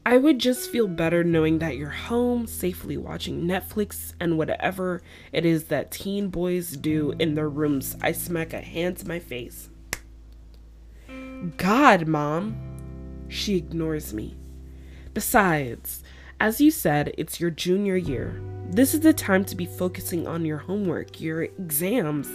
[0.06, 5.02] I would just feel better knowing that you're home, safely watching Netflix and whatever
[5.32, 7.96] it is that teen boys do in their rooms.
[8.02, 9.70] I smack a hand to my face.
[11.56, 12.73] God, Mom,
[13.34, 14.36] she ignores me.
[15.12, 16.02] Besides,
[16.40, 18.40] as you said, it's your junior year.
[18.70, 22.28] This is the time to be focusing on your homework, your exams,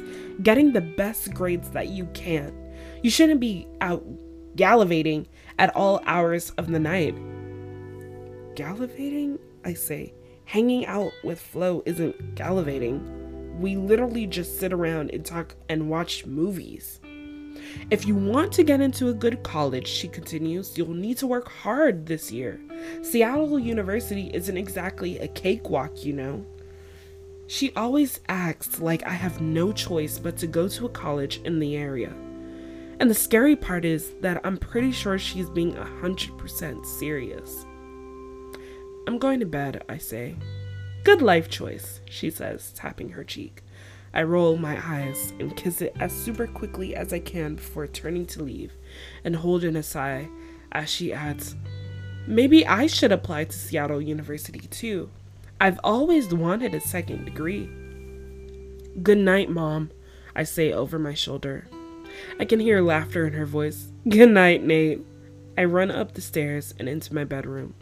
[0.44, 2.54] getting the best grades that you can.
[3.02, 4.06] You shouldn't be out
[4.56, 7.16] gallivanting at all hours of the night.
[8.56, 9.40] Gallivanting?
[9.66, 10.14] I say.
[10.46, 13.60] Hanging out with Flo isn't gallivanting.
[13.60, 17.00] We literally just sit around and talk and watch movies.
[17.90, 21.50] If you want to get into a good college, she continues, you'll need to work
[21.50, 22.60] hard this year.
[23.02, 26.46] Seattle University isn't exactly a cakewalk, you know.
[27.48, 31.60] She always acts like I have no choice but to go to a college in
[31.60, 32.14] the area.
[33.00, 37.66] And the scary part is that I'm pretty sure she's being 100% serious.
[39.08, 40.36] I'm going to bed, I say.
[41.04, 43.64] Good life choice, she says, tapping her cheek.
[44.14, 48.26] I roll my eyes and kiss it as super quickly as I can before turning
[48.28, 48.74] to leave
[49.24, 50.30] and hold in a sigh
[50.72, 51.56] as she adds,
[52.28, 55.10] Maybe I should apply to Seattle University too.
[55.60, 57.70] I've always wanted a second degree.
[59.02, 59.92] Good night, Mom,
[60.36, 61.68] I say over my shoulder.
[62.40, 63.88] I can hear laughter in her voice.
[64.10, 65.02] Good night, Nate.
[65.58, 67.74] I run up the stairs and into my bedroom,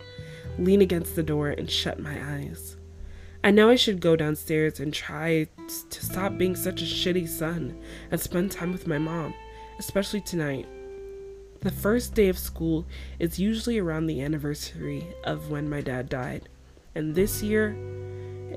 [0.57, 2.76] lean against the door, and shut my eyes.
[3.43, 7.79] I know I should go downstairs and try to stop being such a shitty son
[8.11, 9.33] and spend time with my mom,
[9.79, 10.67] especially tonight.
[11.61, 12.85] The first day of school
[13.19, 16.49] is usually around the anniversary of when my dad died,
[16.95, 17.75] and this year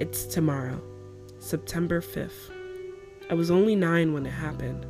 [0.00, 0.82] it's tomorrow,
[1.38, 2.50] September 5th.
[3.30, 4.86] I was only nine when it happened,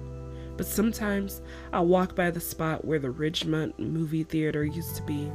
[0.57, 5.31] but sometimes I'll walk by the spot where the Ridgemont movie theater used to be,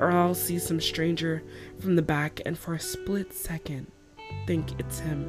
[0.00, 1.42] or I'll see some stranger
[1.78, 3.86] from the back, and for a split second,
[4.46, 5.22] think it's him.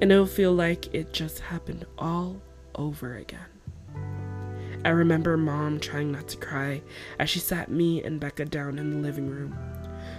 [0.00, 2.40] And it'll feel like it just happened all
[2.74, 3.40] over again.
[4.84, 6.82] I remember mom trying not to cry
[7.18, 9.56] as she sat me and Becca down in the living room.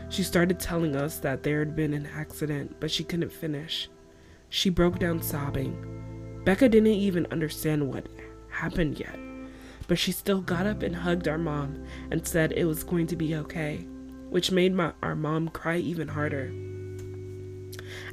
[0.09, 3.89] She started telling us that there had been an accident, but she couldn't finish.
[4.49, 6.41] She broke down sobbing.
[6.45, 8.07] Becca didn't even understand what
[8.49, 9.17] happened yet,
[9.91, 13.17] but she still got up and hugged our mom and said it was going to
[13.17, 13.85] be okay,
[14.29, 16.49] which made my, our mom cry even harder.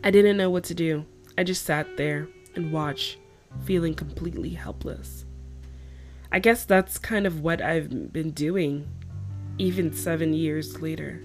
[0.02, 1.06] I didn't know what to do.
[1.38, 2.26] I just sat there
[2.56, 3.18] and watched,
[3.62, 5.24] feeling completely helpless.
[6.32, 8.88] I guess that's kind of what I've been doing,
[9.58, 11.22] even seven years later.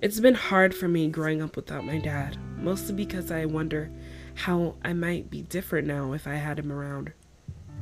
[0.00, 3.90] It's been hard for me growing up without my dad, mostly because I wonder
[4.34, 7.12] how I might be different now if I had him around.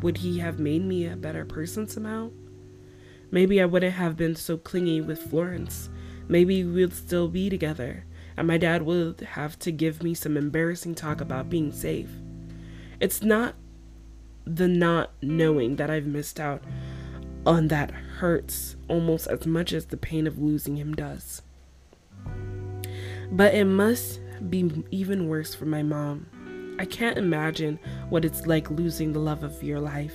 [0.02, 2.30] Would he have made me a better person somehow?
[3.30, 5.88] Maybe I wouldn't have been so clingy with Florence.
[6.28, 8.04] Maybe we'd still be together,
[8.36, 12.10] and my dad would have to give me some embarrassing talk about being safe.
[13.00, 13.54] It's not
[14.46, 16.62] the not knowing that I've missed out
[17.46, 21.42] on that hurts almost as much as the pain of losing him does.
[23.30, 26.26] But it must be even worse for my mom.
[26.76, 30.14] I can't imagine what it's like losing the love of your life.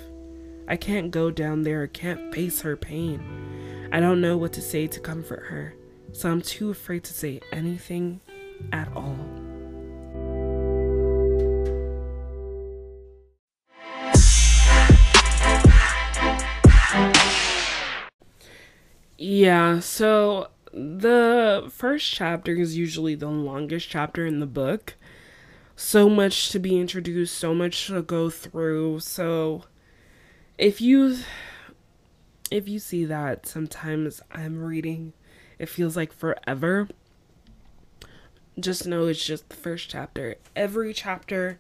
[0.68, 3.90] I can't go down there, I can't face her pain.
[3.94, 5.74] I don't know what to say to comfort her,
[6.12, 8.20] so I'm too afraid to say anything
[8.74, 9.18] at all.
[19.18, 24.96] Yeah, so the first chapter is usually the longest chapter in the book
[25.80, 29.00] so much to be introduced, so much to go through.
[29.00, 29.64] So
[30.58, 31.20] if you
[32.52, 35.14] if you see that sometimes I'm reading
[35.58, 36.90] it feels like forever,
[38.60, 40.36] just know it's just the first chapter.
[40.54, 41.60] Every chapter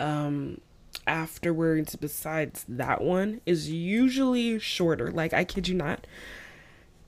[0.00, 0.60] um
[1.06, 5.12] afterwards besides that one is usually shorter.
[5.12, 6.08] Like I kid you not.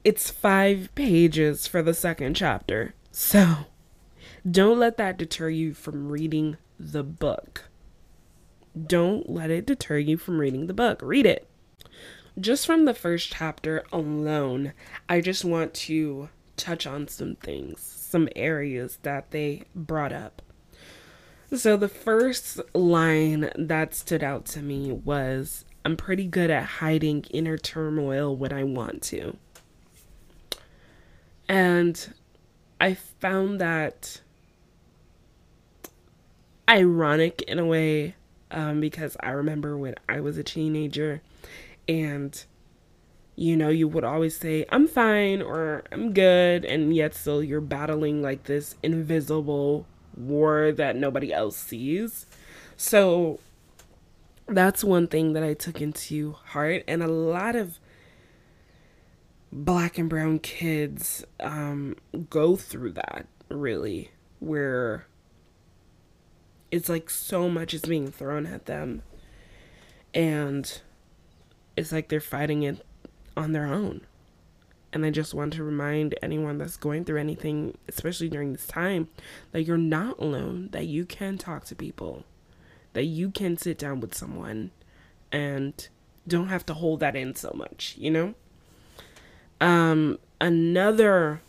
[0.05, 2.94] It's 5 pages for the second chapter.
[3.11, 3.66] So
[4.49, 7.64] don't let that deter you from reading the book.
[8.86, 11.01] Don't let it deter you from reading the book.
[11.03, 11.49] Read it.
[12.38, 14.74] Just from the first chapter alone,
[15.09, 20.42] I just want to touch on some things, some areas that they brought up.
[21.55, 27.22] So, the first line that stood out to me was I'm pretty good at hiding
[27.30, 29.36] inner turmoil when I want to.
[31.49, 32.12] And
[32.80, 34.20] I found that
[36.68, 38.14] ironic in a way
[38.50, 41.22] um, because I remember when I was a teenager
[41.88, 42.44] and
[43.36, 47.60] you know you would always say I'm fine or I'm good and yet still you're
[47.60, 49.86] battling like this invisible
[50.16, 52.26] war that nobody else sees.
[52.76, 53.40] So
[54.48, 57.78] that's one thing that I took into heart and a lot of
[59.52, 61.96] black and brown kids um,
[62.30, 65.06] go through that really where
[66.76, 69.02] it's like so much is being thrown at them.
[70.14, 70.80] And
[71.76, 72.84] it's like they're fighting it
[73.36, 74.02] on their own.
[74.92, 79.08] And i just want to remind anyone that's going through anything especially during this time
[79.52, 82.24] that you're not alone that you can talk to people
[82.94, 84.70] that you can sit down with someone
[85.30, 85.88] and
[86.26, 88.34] don't have to hold that in so much you know?
[89.60, 91.42] Um another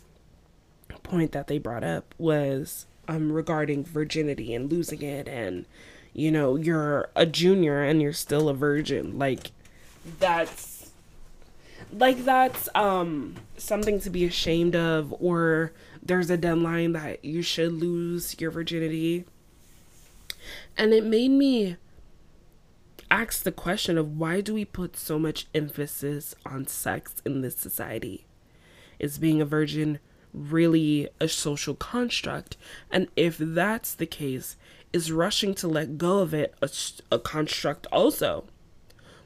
[1.02, 5.64] point that they brought up was um, regarding virginity and losing it and
[6.12, 9.50] you know you're a junior and you're still a virgin like
[10.18, 10.90] that's
[11.92, 15.72] like that's um something to be ashamed of or
[16.08, 19.26] there's a deadline that you should lose your virginity.
[20.76, 21.76] And it made me
[23.10, 27.56] ask the question of why do we put so much emphasis on sex in this
[27.56, 28.24] society?
[28.98, 30.00] Is being a virgin
[30.38, 32.56] really a social construct?
[32.90, 34.56] And if that's the case,
[34.92, 36.70] is rushing to let go of it a,
[37.12, 38.44] a construct also?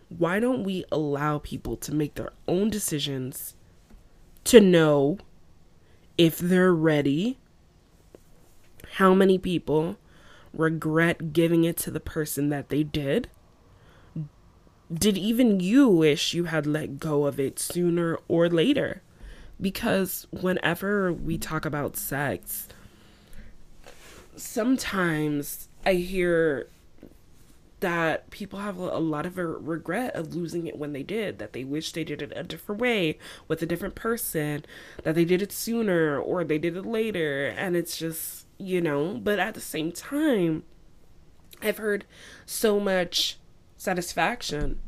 [0.09, 3.55] Why don't we allow people to make their own decisions
[4.45, 5.19] to know
[6.19, 7.39] if they're ready?
[8.97, 9.97] How many people
[10.53, 13.31] regret giving it to the person that they did?
[14.93, 19.01] Did even you wish you had let go of it sooner or later?
[19.63, 22.69] Because whenever we talk about sex,
[24.35, 26.69] sometimes I hear
[27.79, 31.65] that people have a lot of regret of losing it when they did, that they
[31.65, 34.65] wish they did it a different way with a different person,
[35.05, 37.47] that they did it sooner or they did it later.
[37.47, 40.65] And it's just, you know, but at the same time,
[41.61, 42.05] I've heard
[42.47, 43.39] so much
[43.77, 44.81] satisfaction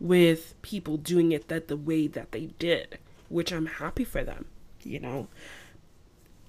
[0.00, 2.98] with people doing it that the way that they did
[3.28, 4.46] which I'm happy for them,
[4.82, 5.28] you know.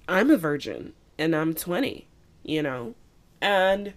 [0.08, 2.06] I'm a virgin and I'm 20,
[2.42, 2.94] you know.
[3.40, 3.94] And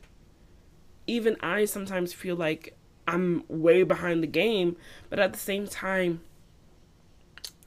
[1.08, 2.78] even I sometimes feel like
[3.08, 4.78] I'm way behind the game,
[5.10, 6.22] but at the same time,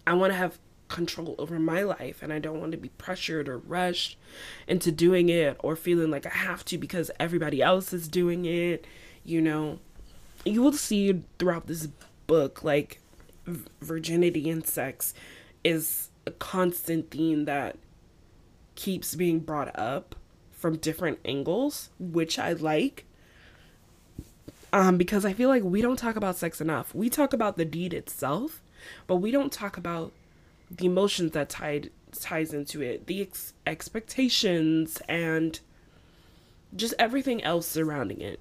[0.07, 0.59] I want to have
[0.89, 4.17] control over my life and I don't want to be pressured or rushed
[4.69, 8.87] into doing it or feeling like I have to because everybody else is doing it.
[9.25, 9.81] You know,
[10.45, 11.89] you will see throughout this
[12.27, 13.01] book like
[13.47, 15.15] virginity and sex
[15.65, 17.77] is a constant theme that
[18.75, 20.15] keeps being brought up
[20.53, 23.05] from different angles, which I like.
[24.73, 26.95] Um, because I feel like we don't talk about sex enough.
[26.95, 28.63] We talk about the deed itself,
[29.07, 30.13] but we don't talk about
[30.71, 35.61] the emotions that tied ties into it, the ex- expectations, and
[36.75, 38.41] just everything else surrounding it.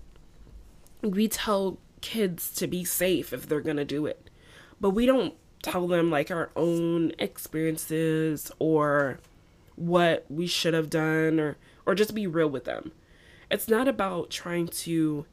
[1.01, 4.24] We tell kids to be safe if they're gonna do it,
[4.79, 9.19] but we don't tell them like our own experiences or
[9.75, 12.91] what we should have done or or just be real with them.
[13.51, 15.25] It's not about trying to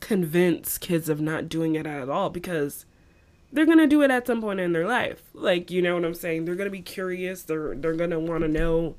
[0.00, 2.86] convince kids of not doing it at all because
[3.52, 5.22] they're gonna do it at some point in their life.
[5.32, 6.44] Like, you know what I'm saying?
[6.44, 7.42] They're gonna be curious.
[7.42, 8.96] They're they're gonna want to know,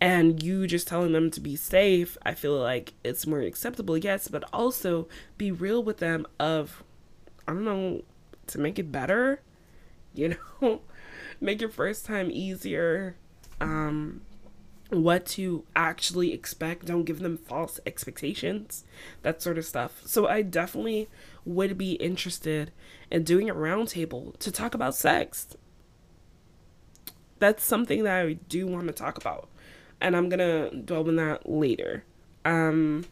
[0.00, 2.16] and you just telling them to be safe.
[2.24, 6.26] I feel like it's more acceptable, yes, but also be real with them.
[6.38, 6.82] Of,
[7.46, 8.02] I don't know,
[8.48, 9.40] to make it better.
[10.14, 10.80] You know,
[11.40, 13.16] make your first time easier.
[13.60, 14.22] Um,
[14.90, 16.86] what to actually expect.
[16.86, 18.84] Don't give them false expectations,
[19.22, 20.02] that sort of stuff.
[20.04, 21.08] So I definitely
[21.44, 22.72] would be interested
[23.10, 25.56] in doing a roundtable to talk about sex.
[27.38, 29.48] That's something that I do want to talk about,
[30.00, 32.04] and I'm gonna delve in that later.
[32.44, 33.04] Um,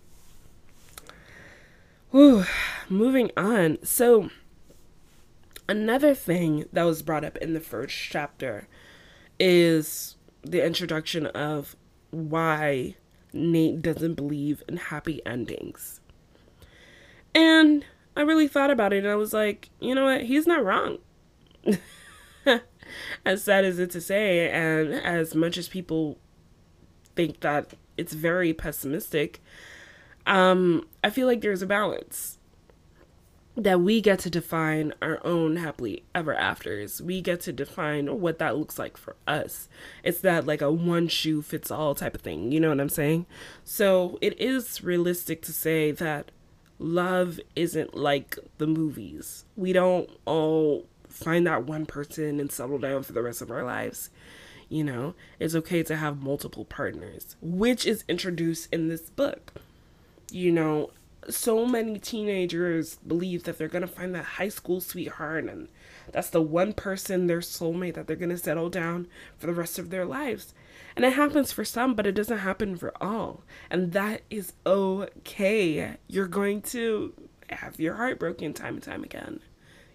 [2.11, 2.45] whew,
[2.89, 3.79] moving on.
[3.85, 4.31] So,
[5.69, 8.69] another thing that was brought up in the first chapter
[9.39, 11.77] is the introduction of
[12.11, 12.95] why
[13.33, 16.01] Nate doesn't believe in happy endings.
[17.35, 17.85] And
[18.17, 20.23] I really thought about it and I was like, you know what?
[20.23, 20.99] He's not wrong.
[23.25, 26.19] as sad as it to say, and as much as people
[27.15, 29.43] think that it's very pessimistic,
[30.27, 32.36] um, I feel like there's a balance
[33.57, 37.01] that we get to define our own happily ever afters.
[37.01, 39.69] We get to define what that looks like for us.
[40.05, 42.53] It's that like a one shoe fits all type of thing.
[42.53, 43.25] You know what I'm saying?
[43.65, 46.31] So it is realistic to say that
[46.79, 49.47] love isn't like the movies.
[49.57, 53.65] We don't all find that one person and settle down for the rest of our
[53.65, 54.11] lives.
[54.69, 59.55] You know, it's okay to have multiple partners, which is introduced in this book.
[60.31, 60.91] You know,
[61.29, 65.69] so many teenagers believe that they're gonna find that high school sweetheart and
[66.13, 69.09] that's the one person their soulmate that they're gonna settle down
[69.39, 70.55] for the rest of their lives.
[70.95, 73.43] And it happens for some but it doesn't happen for all.
[73.71, 75.97] And that is okay.
[76.07, 77.13] You're going to
[77.51, 79.41] have your heart broken time and time again.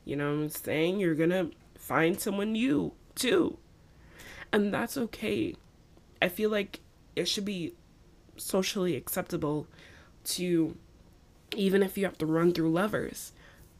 [0.05, 0.99] You know what i'm saying?
[0.99, 3.57] You're gonna find someone new too.
[4.53, 5.55] And that's okay.
[6.21, 6.81] I feel like
[7.15, 7.73] it should be
[8.37, 9.67] socially acceptable
[10.23, 10.75] to
[11.55, 13.33] even if you have to run through lovers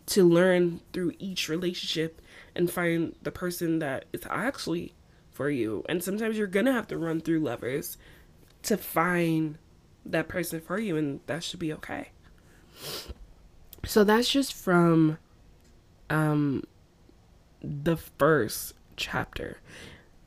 [0.08, 2.22] to learn through each relationship
[2.56, 4.94] and find the person that is actually
[5.32, 5.84] for you.
[5.88, 7.98] And sometimes you're gonna have to run through lovers
[8.64, 9.58] to find
[10.06, 12.10] that person for you, and that should be okay.
[13.86, 15.18] So that's just from
[16.10, 16.64] um
[17.62, 19.60] the first chapter.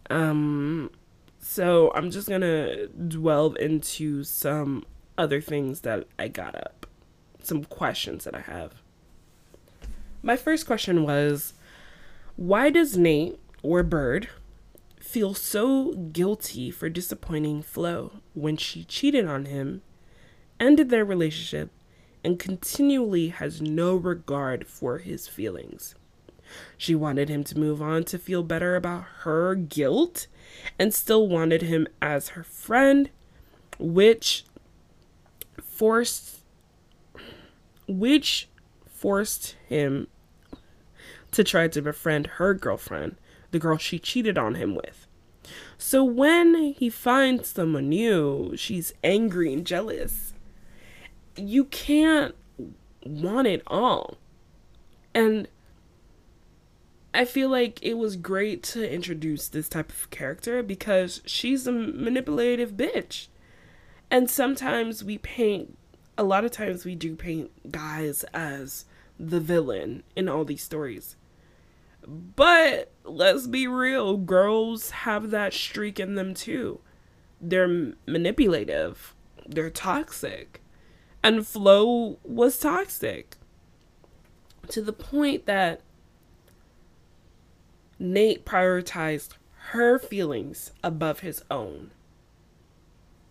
[0.08, 0.90] Um
[1.38, 4.84] so I'm just gonna delve into some
[5.18, 6.83] other things that I got up
[7.46, 8.74] some questions that I have.
[10.22, 11.54] My first question was
[12.36, 14.28] why does Nate or Bird
[14.98, 19.82] feel so guilty for disappointing Flo when she cheated on him,
[20.58, 21.70] ended their relationship,
[22.24, 25.94] and continually has no regard for his feelings?
[26.76, 30.26] She wanted him to move on to feel better about her guilt
[30.78, 33.10] and still wanted him as her friend,
[33.78, 34.44] which
[35.62, 36.33] forced
[37.86, 38.48] which
[38.86, 40.08] forced him
[41.32, 43.16] to try to befriend her girlfriend,
[43.50, 45.06] the girl she cheated on him with.
[45.76, 50.32] So when he finds someone new, she's angry and jealous.
[51.36, 52.34] You can't
[53.04, 54.16] want it all.
[55.12, 55.48] And
[57.12, 61.72] I feel like it was great to introduce this type of character because she's a
[61.72, 63.28] manipulative bitch.
[64.10, 65.76] And sometimes we paint
[66.16, 68.84] a lot of times we do paint guys as
[69.18, 71.16] the villain in all these stories.
[72.06, 76.80] But let's be real, girls have that streak in them too.
[77.40, 79.14] They're manipulative,
[79.46, 80.60] they're toxic.
[81.22, 83.36] And Flo was toxic.
[84.68, 85.80] to the point that
[87.98, 89.30] Nate prioritized
[89.70, 91.90] her feelings above his own.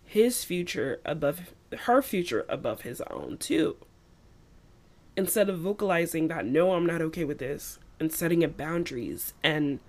[0.04, 3.76] His future above her future above his own, too.
[5.16, 9.34] Instead of vocalizing that, no, I'm not okay with this, and setting up boundaries.
[9.42, 9.80] And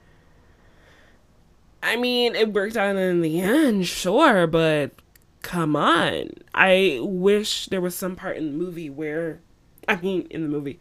[1.82, 4.92] I mean, it worked out in the end, sure, but
[5.42, 6.32] come on.
[6.54, 9.42] I wish there was some part in the movie where,
[9.88, 10.80] I mean, in the movie,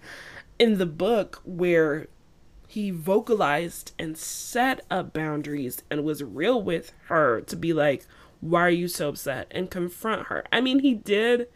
[0.59, 2.07] in the book where
[2.67, 8.07] he vocalized and set up boundaries and was real with her to be like,
[8.45, 9.49] why are you so upset?
[9.51, 10.45] And confront her.
[10.53, 11.49] I mean, he did,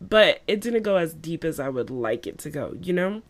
[0.00, 3.22] but it didn't go as deep as I would like it to go, you know?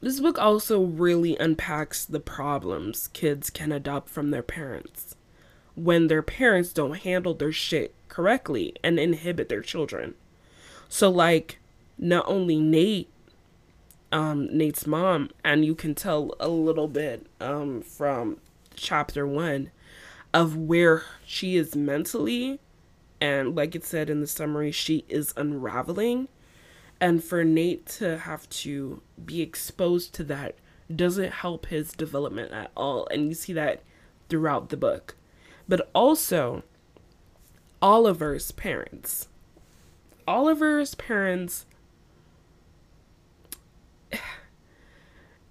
[0.00, 5.16] This book also really unpacks the problems kids can adopt from their parents
[5.74, 10.14] when their parents don't handle their shit correctly and inhibit their children.
[10.88, 11.58] So, like,
[11.96, 13.08] not only Nate
[14.10, 18.38] um, Nate's mom, and you can tell a little bit um, from
[18.74, 19.70] chapter one
[20.32, 22.60] of where she is mentally.
[23.20, 26.28] And like it said in the summary, she is unraveling.
[27.00, 30.56] And for Nate to have to be exposed to that
[30.94, 33.06] doesn't help his development at all.
[33.10, 33.82] And you see that
[34.28, 35.16] throughout the book.
[35.68, 36.62] But also,
[37.80, 39.28] Oliver's parents.
[40.26, 41.64] Oliver's parents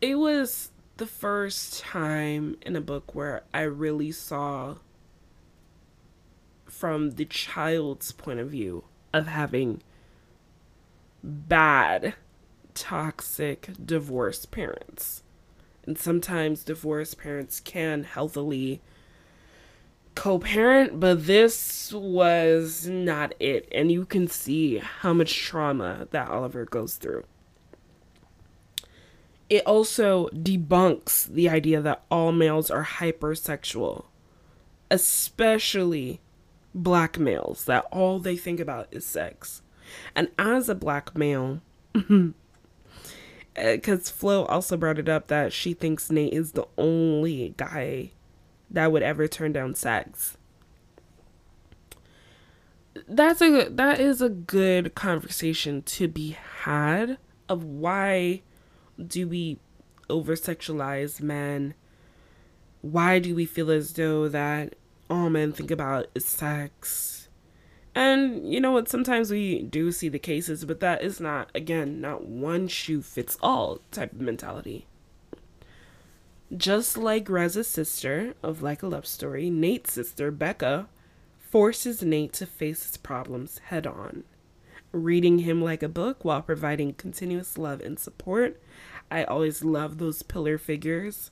[0.02, 4.78] it was the first time in a book where I really saw
[6.66, 8.84] from the child's point of view
[9.14, 9.82] of having
[11.24, 12.16] bad,
[12.74, 15.24] toxic, divorced parents.
[15.86, 18.82] And sometimes divorced parents can healthily
[20.16, 23.70] co parent, but this was not it.
[23.72, 27.24] And you can see how much trauma that Oliver goes through
[29.50, 34.06] it also debunks the idea that all males are hypersexual,
[34.92, 36.20] especially
[36.74, 39.62] black males, that all they think about is sex.
[40.16, 41.62] And as a black male,
[41.96, 42.32] uh,
[43.56, 48.12] because Flo also brought it up that she thinks Nate is the only guy
[48.70, 50.38] that would ever turn down sex.
[53.08, 57.18] That's a that is a good conversation to be had
[57.48, 58.42] of why
[59.06, 59.60] do we
[60.10, 61.74] over sexualize men?
[62.82, 64.76] Why do we feel as though that
[65.10, 67.30] all men think about is sex?
[67.94, 68.88] And you know what?
[68.88, 73.38] Sometimes we do see the cases, but that is not, again, not one shoe fits
[73.42, 74.86] all type of mentality.
[76.56, 80.88] Just like Reza's sister of Like a Love Story, Nate's sister, Becca,
[81.40, 84.24] forces Nate to face his problems head on
[84.92, 88.62] reading him like a book while providing continuous love and support.
[89.10, 91.32] I always love those pillar figures.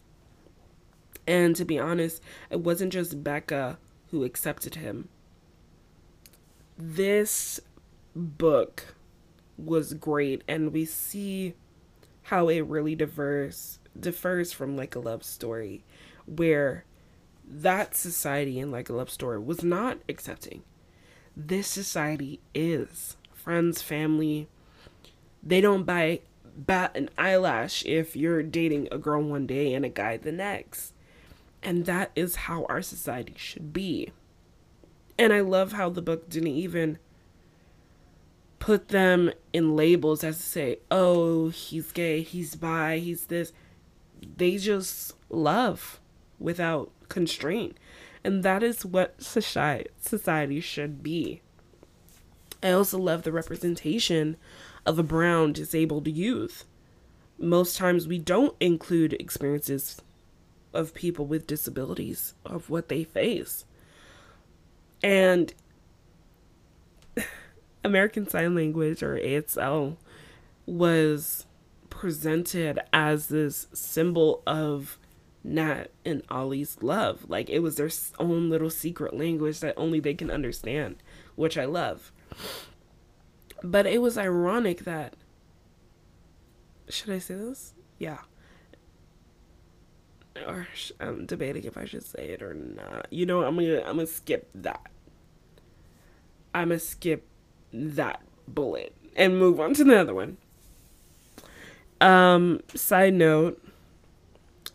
[1.28, 3.78] And to be honest, it wasn't just Becca
[4.12, 5.10] who accepted him.
[6.78, 7.60] This
[8.16, 8.96] book
[9.58, 11.54] was great, and we see
[12.24, 15.84] how it really diverse differs from like a love story,
[16.26, 16.86] where
[17.48, 20.64] that society in like a love story was not accepting.
[21.36, 24.48] This society is friends, family,
[25.44, 26.22] they don't buy
[26.56, 30.94] bat an eyelash if you're dating a girl one day and a guy the next.
[31.62, 34.12] And that is how our society should be.
[35.18, 37.00] And I love how the book didn't even
[38.60, 43.52] put them in labels as to say, oh, he's gay, he's bi, he's this.
[44.38, 46.00] They just love
[46.40, 47.78] without constraint.
[48.24, 51.42] And that is what society, society should be.
[52.64, 54.38] I also love the representation
[54.86, 56.66] of a brown disabled youth.
[57.38, 60.02] Most times we don't include experiences
[60.74, 63.66] of people with disabilities, of what they face.
[65.02, 65.54] And
[67.84, 69.98] American Sign Language or ASL
[70.66, 71.46] was
[71.90, 74.98] presented as this symbol of
[75.44, 77.30] Nat and Ollie's love.
[77.30, 80.98] Like it was their own little secret language that only they can understand,
[81.36, 82.12] which I love.
[83.66, 85.16] But it was ironic that.
[86.88, 87.74] Should I say this?
[87.98, 88.20] Yeah.
[90.46, 90.68] Or
[91.00, 93.08] I'm debating if I should say it or not.
[93.10, 94.92] You know, I'm gonna I'm gonna skip that.
[96.54, 97.26] I'm gonna skip
[97.74, 100.38] that bullet and move on to the other one.
[102.02, 103.66] Um, side note,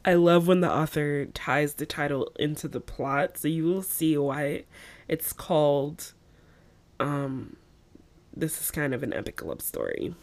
[0.05, 4.17] I love when the author ties the title into the plot, so you will see
[4.19, 4.65] why
[5.07, 6.13] it's called
[6.99, 7.57] um
[8.37, 10.15] this is kind of an epic love story.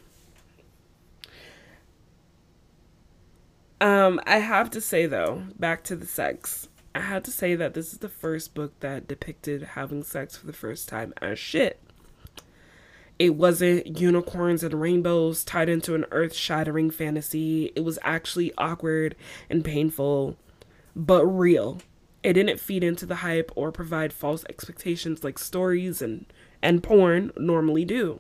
[3.80, 6.68] Um, I have to say though, back to the sex.
[6.96, 10.48] I had to say that this is the first book that depicted having sex for
[10.48, 11.80] the first time as shit.
[13.20, 17.72] It wasn't unicorns and rainbows tied into an earth shattering fantasy.
[17.76, 19.16] It was actually awkward
[19.50, 20.38] and painful,
[20.96, 21.80] but real.
[22.24, 26.26] It didn't feed into the hype or provide false expectations like stories and,
[26.62, 28.20] and porn normally do.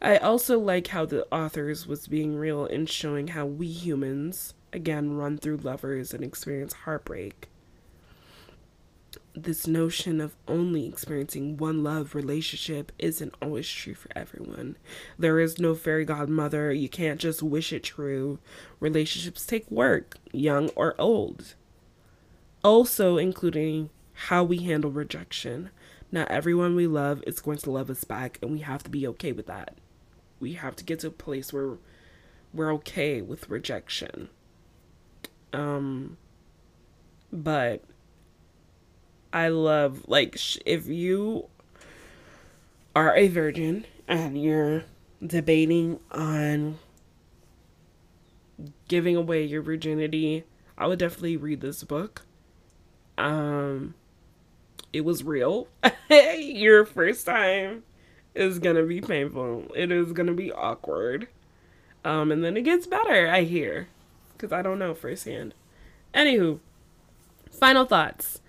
[0.00, 5.14] I also like how the authors was being real in showing how we humans, again,
[5.14, 7.48] run through lovers and experience heartbreak
[9.42, 14.76] this notion of only experiencing one love relationship isn't always true for everyone.
[15.18, 16.72] There is no fairy godmother.
[16.72, 18.38] You can't just wish it true.
[18.80, 21.54] Relationships take work, young or old.
[22.64, 25.70] Also, including how we handle rejection.
[26.10, 29.06] Not everyone we love is going to love us back, and we have to be
[29.08, 29.76] okay with that.
[30.40, 31.76] We have to get to a place where
[32.52, 34.28] we're okay with rejection.
[35.52, 36.16] Um,
[37.32, 37.84] but
[39.32, 41.48] I love like if you
[42.96, 44.84] are a virgin and you're
[45.24, 46.78] debating on
[48.88, 50.44] giving away your virginity,
[50.76, 52.24] I would definitely read this book.
[53.18, 53.94] Um
[54.92, 55.68] it was real.
[56.10, 57.82] your first time
[58.34, 59.64] is to be painful.
[59.74, 61.28] It is to be awkward.
[62.04, 63.88] Um and then it gets better, I hear,
[64.38, 65.54] cuz I don't know firsthand.
[66.14, 66.60] Anywho,
[67.50, 68.40] final thoughts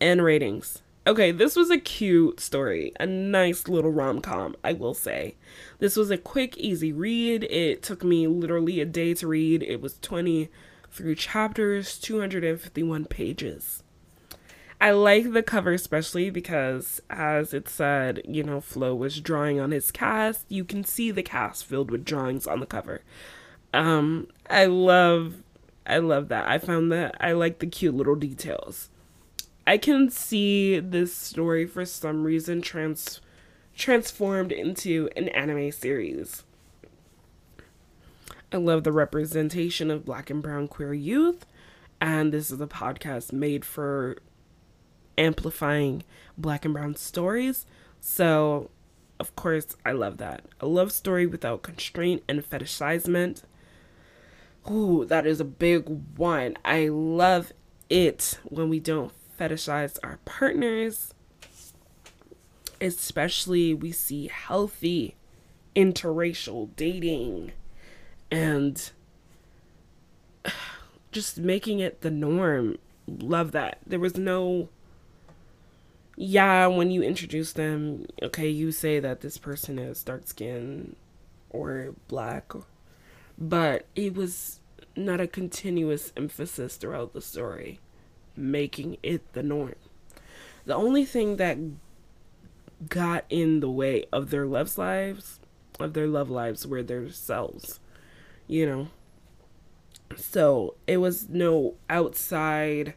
[0.00, 0.82] and ratings.
[1.06, 5.36] Okay, this was a cute story, a nice little rom com, I will say.
[5.78, 7.44] This was a quick, easy read.
[7.44, 9.62] It took me literally a day to read.
[9.62, 13.82] It was 23 chapters, 251 pages.
[14.80, 19.72] I like the cover especially because, as it said, you know, Flo was drawing on
[19.72, 20.46] his cast.
[20.48, 23.02] You can see the cast filled with drawings on the cover.
[23.74, 25.42] Um, I love,
[25.84, 26.48] I love that.
[26.48, 28.88] I found that I like the cute little details.
[29.66, 33.20] I can see this story for some reason trans
[33.76, 36.44] transformed into an anime series.
[38.52, 41.44] I love the representation of black and brown queer youth,
[42.00, 44.16] and this is a podcast made for
[45.18, 46.04] amplifying
[46.36, 47.66] black and brown stories.
[48.00, 48.70] So,
[49.18, 50.44] of course, I love that.
[50.60, 53.42] A love story without constraint and fetishizement.
[54.70, 56.56] Ooh, that is a big one.
[56.64, 57.52] I love
[57.90, 61.14] it when we don't fetishize our partners.
[62.80, 65.16] Especially, we see healthy
[65.74, 67.52] interracial dating
[68.30, 68.90] and
[71.12, 72.76] just making it the norm.
[73.06, 73.78] Love that.
[73.86, 74.68] There was no,
[76.20, 80.96] yeah, when you introduce them, okay, you say that this person is dark skinned
[81.48, 82.52] or black,
[83.38, 84.58] but it was
[84.96, 87.78] not a continuous emphasis throughout the story
[88.36, 89.76] making it the norm.
[90.66, 91.56] The only thing that
[92.88, 95.38] got in the way of their love lives,
[95.78, 97.78] of their love lives, were their selves,
[98.48, 98.88] you know.
[100.16, 102.94] So it was no outside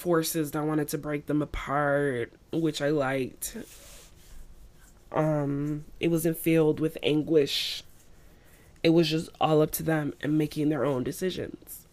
[0.00, 3.54] forces that wanted to break them apart, which I liked.
[5.12, 7.84] Um, it wasn't filled with anguish.
[8.82, 11.86] It was just all up to them and making their own decisions.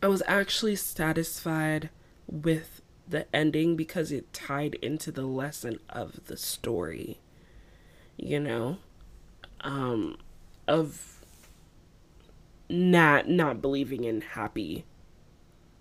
[0.00, 1.90] I was actually satisfied
[2.28, 7.18] with the ending because it tied into the lesson of the story.
[8.16, 8.78] You know,
[9.62, 10.16] um,
[10.68, 11.24] of
[12.68, 14.84] not not believing in happy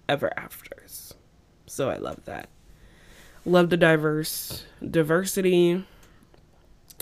[0.09, 1.13] ever afters.
[1.65, 2.49] So I love that.
[3.45, 5.85] Love the diverse diversity.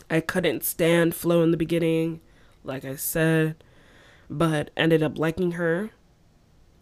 [0.09, 2.21] I couldn't stand Flo in the beginning,
[2.63, 3.55] like I said,
[4.29, 5.91] but ended up liking her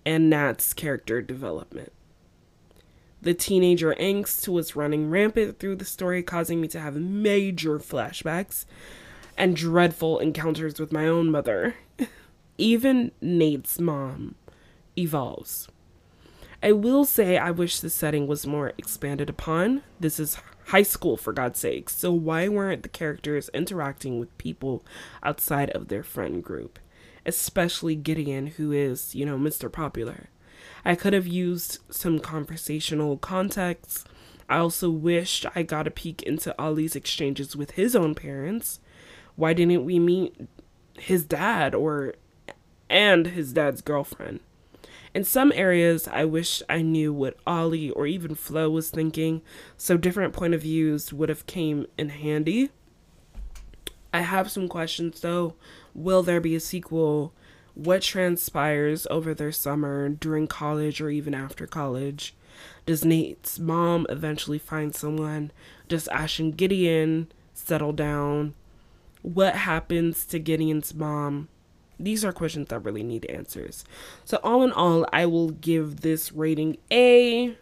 [0.05, 1.91] and Nat's character development.
[3.21, 8.65] The teenager angst was running rampant through the story, causing me to have major flashbacks
[9.38, 11.76] and dreadful encounters with my own mother.
[12.57, 14.36] Even Nate's mom
[14.97, 15.67] evolves.
[16.66, 19.84] I will say I wish the setting was more expanded upon.
[19.99, 24.84] This is high school, for God's sake, so why weren't the characters interacting with people
[25.24, 26.80] outside of their friend group?
[27.26, 29.72] especially Gideon, who is, you know, Mr.
[29.72, 30.30] Popular.
[30.84, 34.07] I could have used some conversational context.
[34.47, 38.80] I also wished I got a peek into Ollie's exchanges with his own parents.
[39.36, 40.36] Why didn't we meet
[40.97, 42.13] his dad or
[42.89, 44.39] and his dad's girlfriend?
[45.16, 49.41] In some areas, I wish I knew what Ollie or even Flo was thinking,
[49.78, 52.70] so different point of views would have came in handy.
[54.13, 55.55] I have some questions though.
[55.95, 57.34] Will there be a sequel?
[57.76, 62.34] what transpires over their summer, during college, or even after college.
[62.86, 65.51] Does Nate's mom eventually find someone?
[65.89, 68.53] Does Ash and Gideon settle down?
[69.22, 71.49] What happens to Gideon's mom?
[71.99, 73.85] These are questions that really need answers.
[74.25, 77.57] So, all in all, I will give this rating a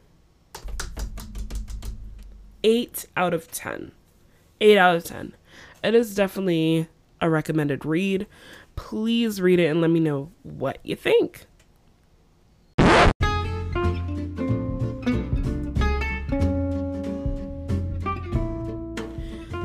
[2.63, 3.91] 8 out of 10.
[4.61, 5.35] 8 out of 10.
[5.83, 6.87] It is definitely
[7.19, 8.27] a recommended read.
[8.75, 11.45] Please read it and let me know what you think.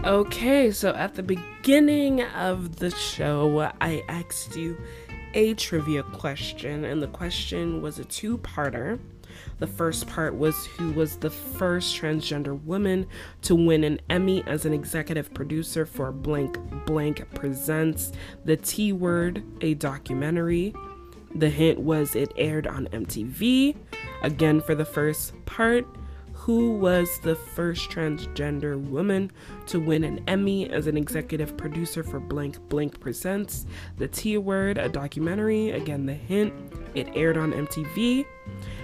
[0.09, 4.81] Okay, so at the beginning of the show, I asked you
[5.35, 8.99] a trivia question, and the question was a two parter.
[9.59, 13.07] The first part was who was the first transgender woman
[13.43, 16.57] to win an Emmy as an executive producer for Blank
[16.87, 18.11] Blank Presents
[18.47, 20.73] The T Word, a documentary.
[21.35, 23.77] The hint was it aired on MTV.
[24.23, 25.87] Again, for the first part,
[26.49, 29.31] who was the first transgender woman
[29.67, 33.67] to win an Emmy as an executive producer for Blank Blank Presents
[33.99, 35.73] The T Word, a documentary.
[35.73, 36.55] Again, the hint,
[36.95, 38.25] it aired on MTV.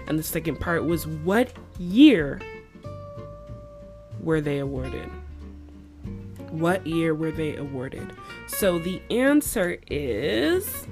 [0.06, 2.38] And the second part was what year
[4.20, 5.08] were they awarded?
[6.50, 8.12] What year were they awarded?
[8.46, 10.86] So the answer is.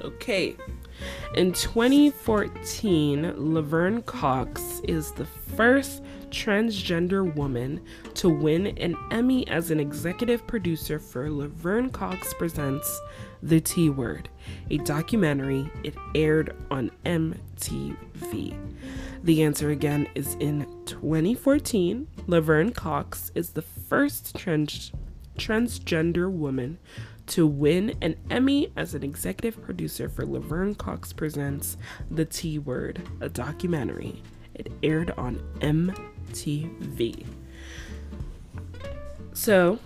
[0.00, 0.56] Okay.
[1.34, 7.80] In 2014, Laverne Cox is the first transgender woman
[8.14, 13.00] to win an Emmy as an executive producer for Laverne Cox Presents
[13.44, 14.28] The T Word,
[14.70, 15.70] a documentary.
[15.84, 18.58] It aired on MTV.
[19.22, 22.08] The answer again is in 2014.
[22.26, 24.90] Laverne Cox is the first trans-
[25.38, 26.78] transgender woman
[27.30, 31.76] to win an Emmy as an executive producer for Laverne Cox Presents
[32.10, 34.20] The T Word, a documentary.
[34.54, 37.24] It aired on MTV.
[39.32, 39.78] So,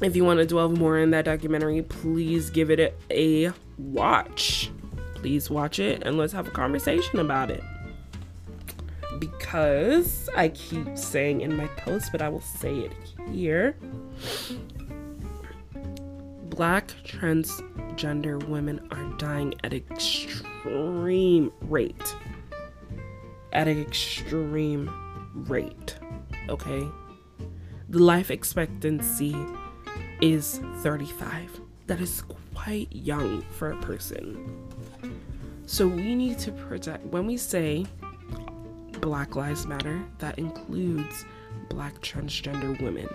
[0.00, 4.70] if you want to dwell more in that documentary, please give it a watch.
[5.14, 7.62] Please watch it and let's have a conversation about it.
[9.18, 12.92] Because I keep saying in my post, but I will say it
[13.30, 13.76] here
[16.52, 22.14] black transgender women are dying at an extreme rate.
[23.54, 24.90] At an extreme
[25.48, 25.96] rate.
[26.50, 26.86] Okay?
[27.88, 29.34] The life expectancy
[30.20, 31.58] is 35.
[31.86, 32.22] That is
[32.52, 34.68] quite young for a person.
[35.64, 37.86] So we need to protect, when we say
[39.00, 41.24] Black Lives Matter, that includes
[41.70, 43.08] black transgender women.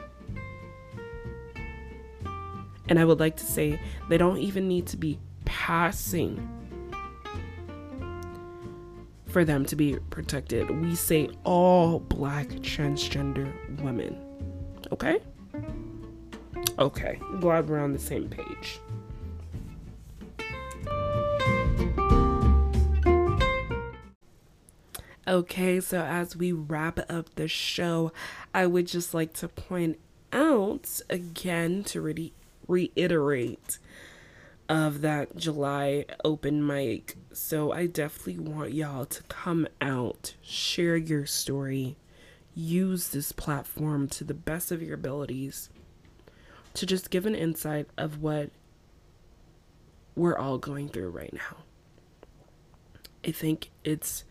[2.90, 3.80] And I would like to say
[4.10, 6.50] they don't even need to be passing
[9.28, 10.70] for them to be protected.
[10.70, 14.18] We say all black transgender women.
[14.92, 15.20] Okay?
[16.80, 17.20] Okay.
[17.40, 18.80] Glad we're on the same page.
[25.28, 28.14] Okay, so as we wrap up the show,
[28.54, 30.00] I would just like to point
[30.32, 32.34] out again to really
[32.68, 33.80] reiterate
[34.70, 37.16] of that July open mic.
[37.32, 41.98] So I definitely want y'all to come out, share your story,
[42.54, 45.70] use this platform to the best of your abilities
[46.74, 48.50] to just give an insight of what
[50.16, 51.64] we're all going through right now.
[53.26, 54.24] I think it's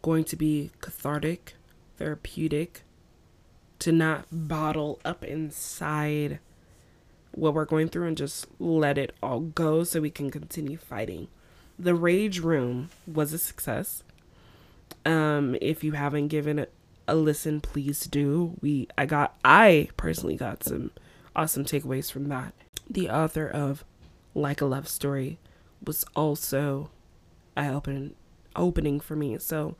[0.00, 1.54] going to be cathartic,
[1.98, 2.82] therapeutic,
[3.80, 6.38] to not bottle up inside
[7.32, 11.28] what we're going through and just let it all go so we can continue fighting.
[11.78, 14.02] The Rage Room was a success.
[15.04, 16.72] Um, if you haven't given it
[17.08, 18.56] a listen, please do.
[18.60, 20.90] We I got I personally got some
[21.34, 22.54] awesome takeaways from that.
[22.88, 23.84] The author of
[24.34, 25.38] Like a Love Story
[25.84, 26.90] was also
[27.56, 28.14] eye opening
[28.54, 29.38] opening for me.
[29.38, 29.76] So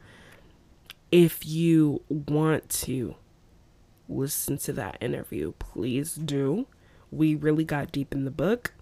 [1.11, 3.17] if you want to
[4.09, 6.67] listen to that interview, please do.
[7.13, 8.73] We really got deep in the book.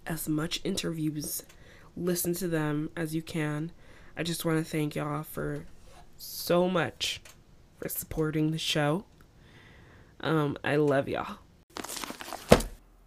[0.07, 1.43] as much interviews,
[1.97, 3.73] listen to them as you can.
[4.17, 5.67] I just want to thank y'all for
[6.17, 7.21] so much
[7.85, 9.05] for supporting the show.
[10.21, 11.37] Um, I love y'all.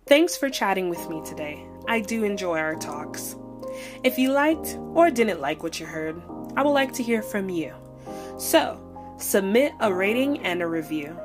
[0.06, 1.66] Thanks for chatting with me today.
[1.88, 3.36] I do enjoy our talks.
[4.04, 6.22] If you liked or didn't like what you heard,
[6.56, 7.74] I would like to hear from you.
[8.38, 8.80] So,
[9.18, 11.18] submit a rating and a review.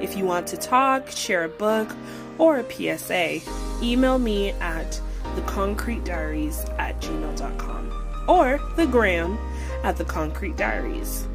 [0.00, 1.94] If you want to talk, share a book,
[2.38, 3.40] or a PSA,
[3.84, 5.00] email me at
[5.36, 9.38] theconcretediaries at gmail.com or the gram
[9.84, 11.28] at the concrete diaries.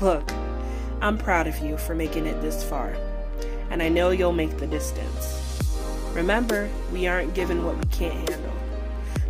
[0.00, 0.28] Look,
[1.00, 2.96] I'm proud of you for making it this far,
[3.70, 5.62] and I know you'll make the distance.
[6.12, 8.52] Remember, we aren't given what we can't handle.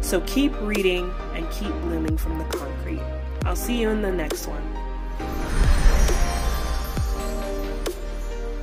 [0.00, 3.02] So keep reading and keep blooming from the concrete.
[3.44, 4.77] I'll see you in the next one.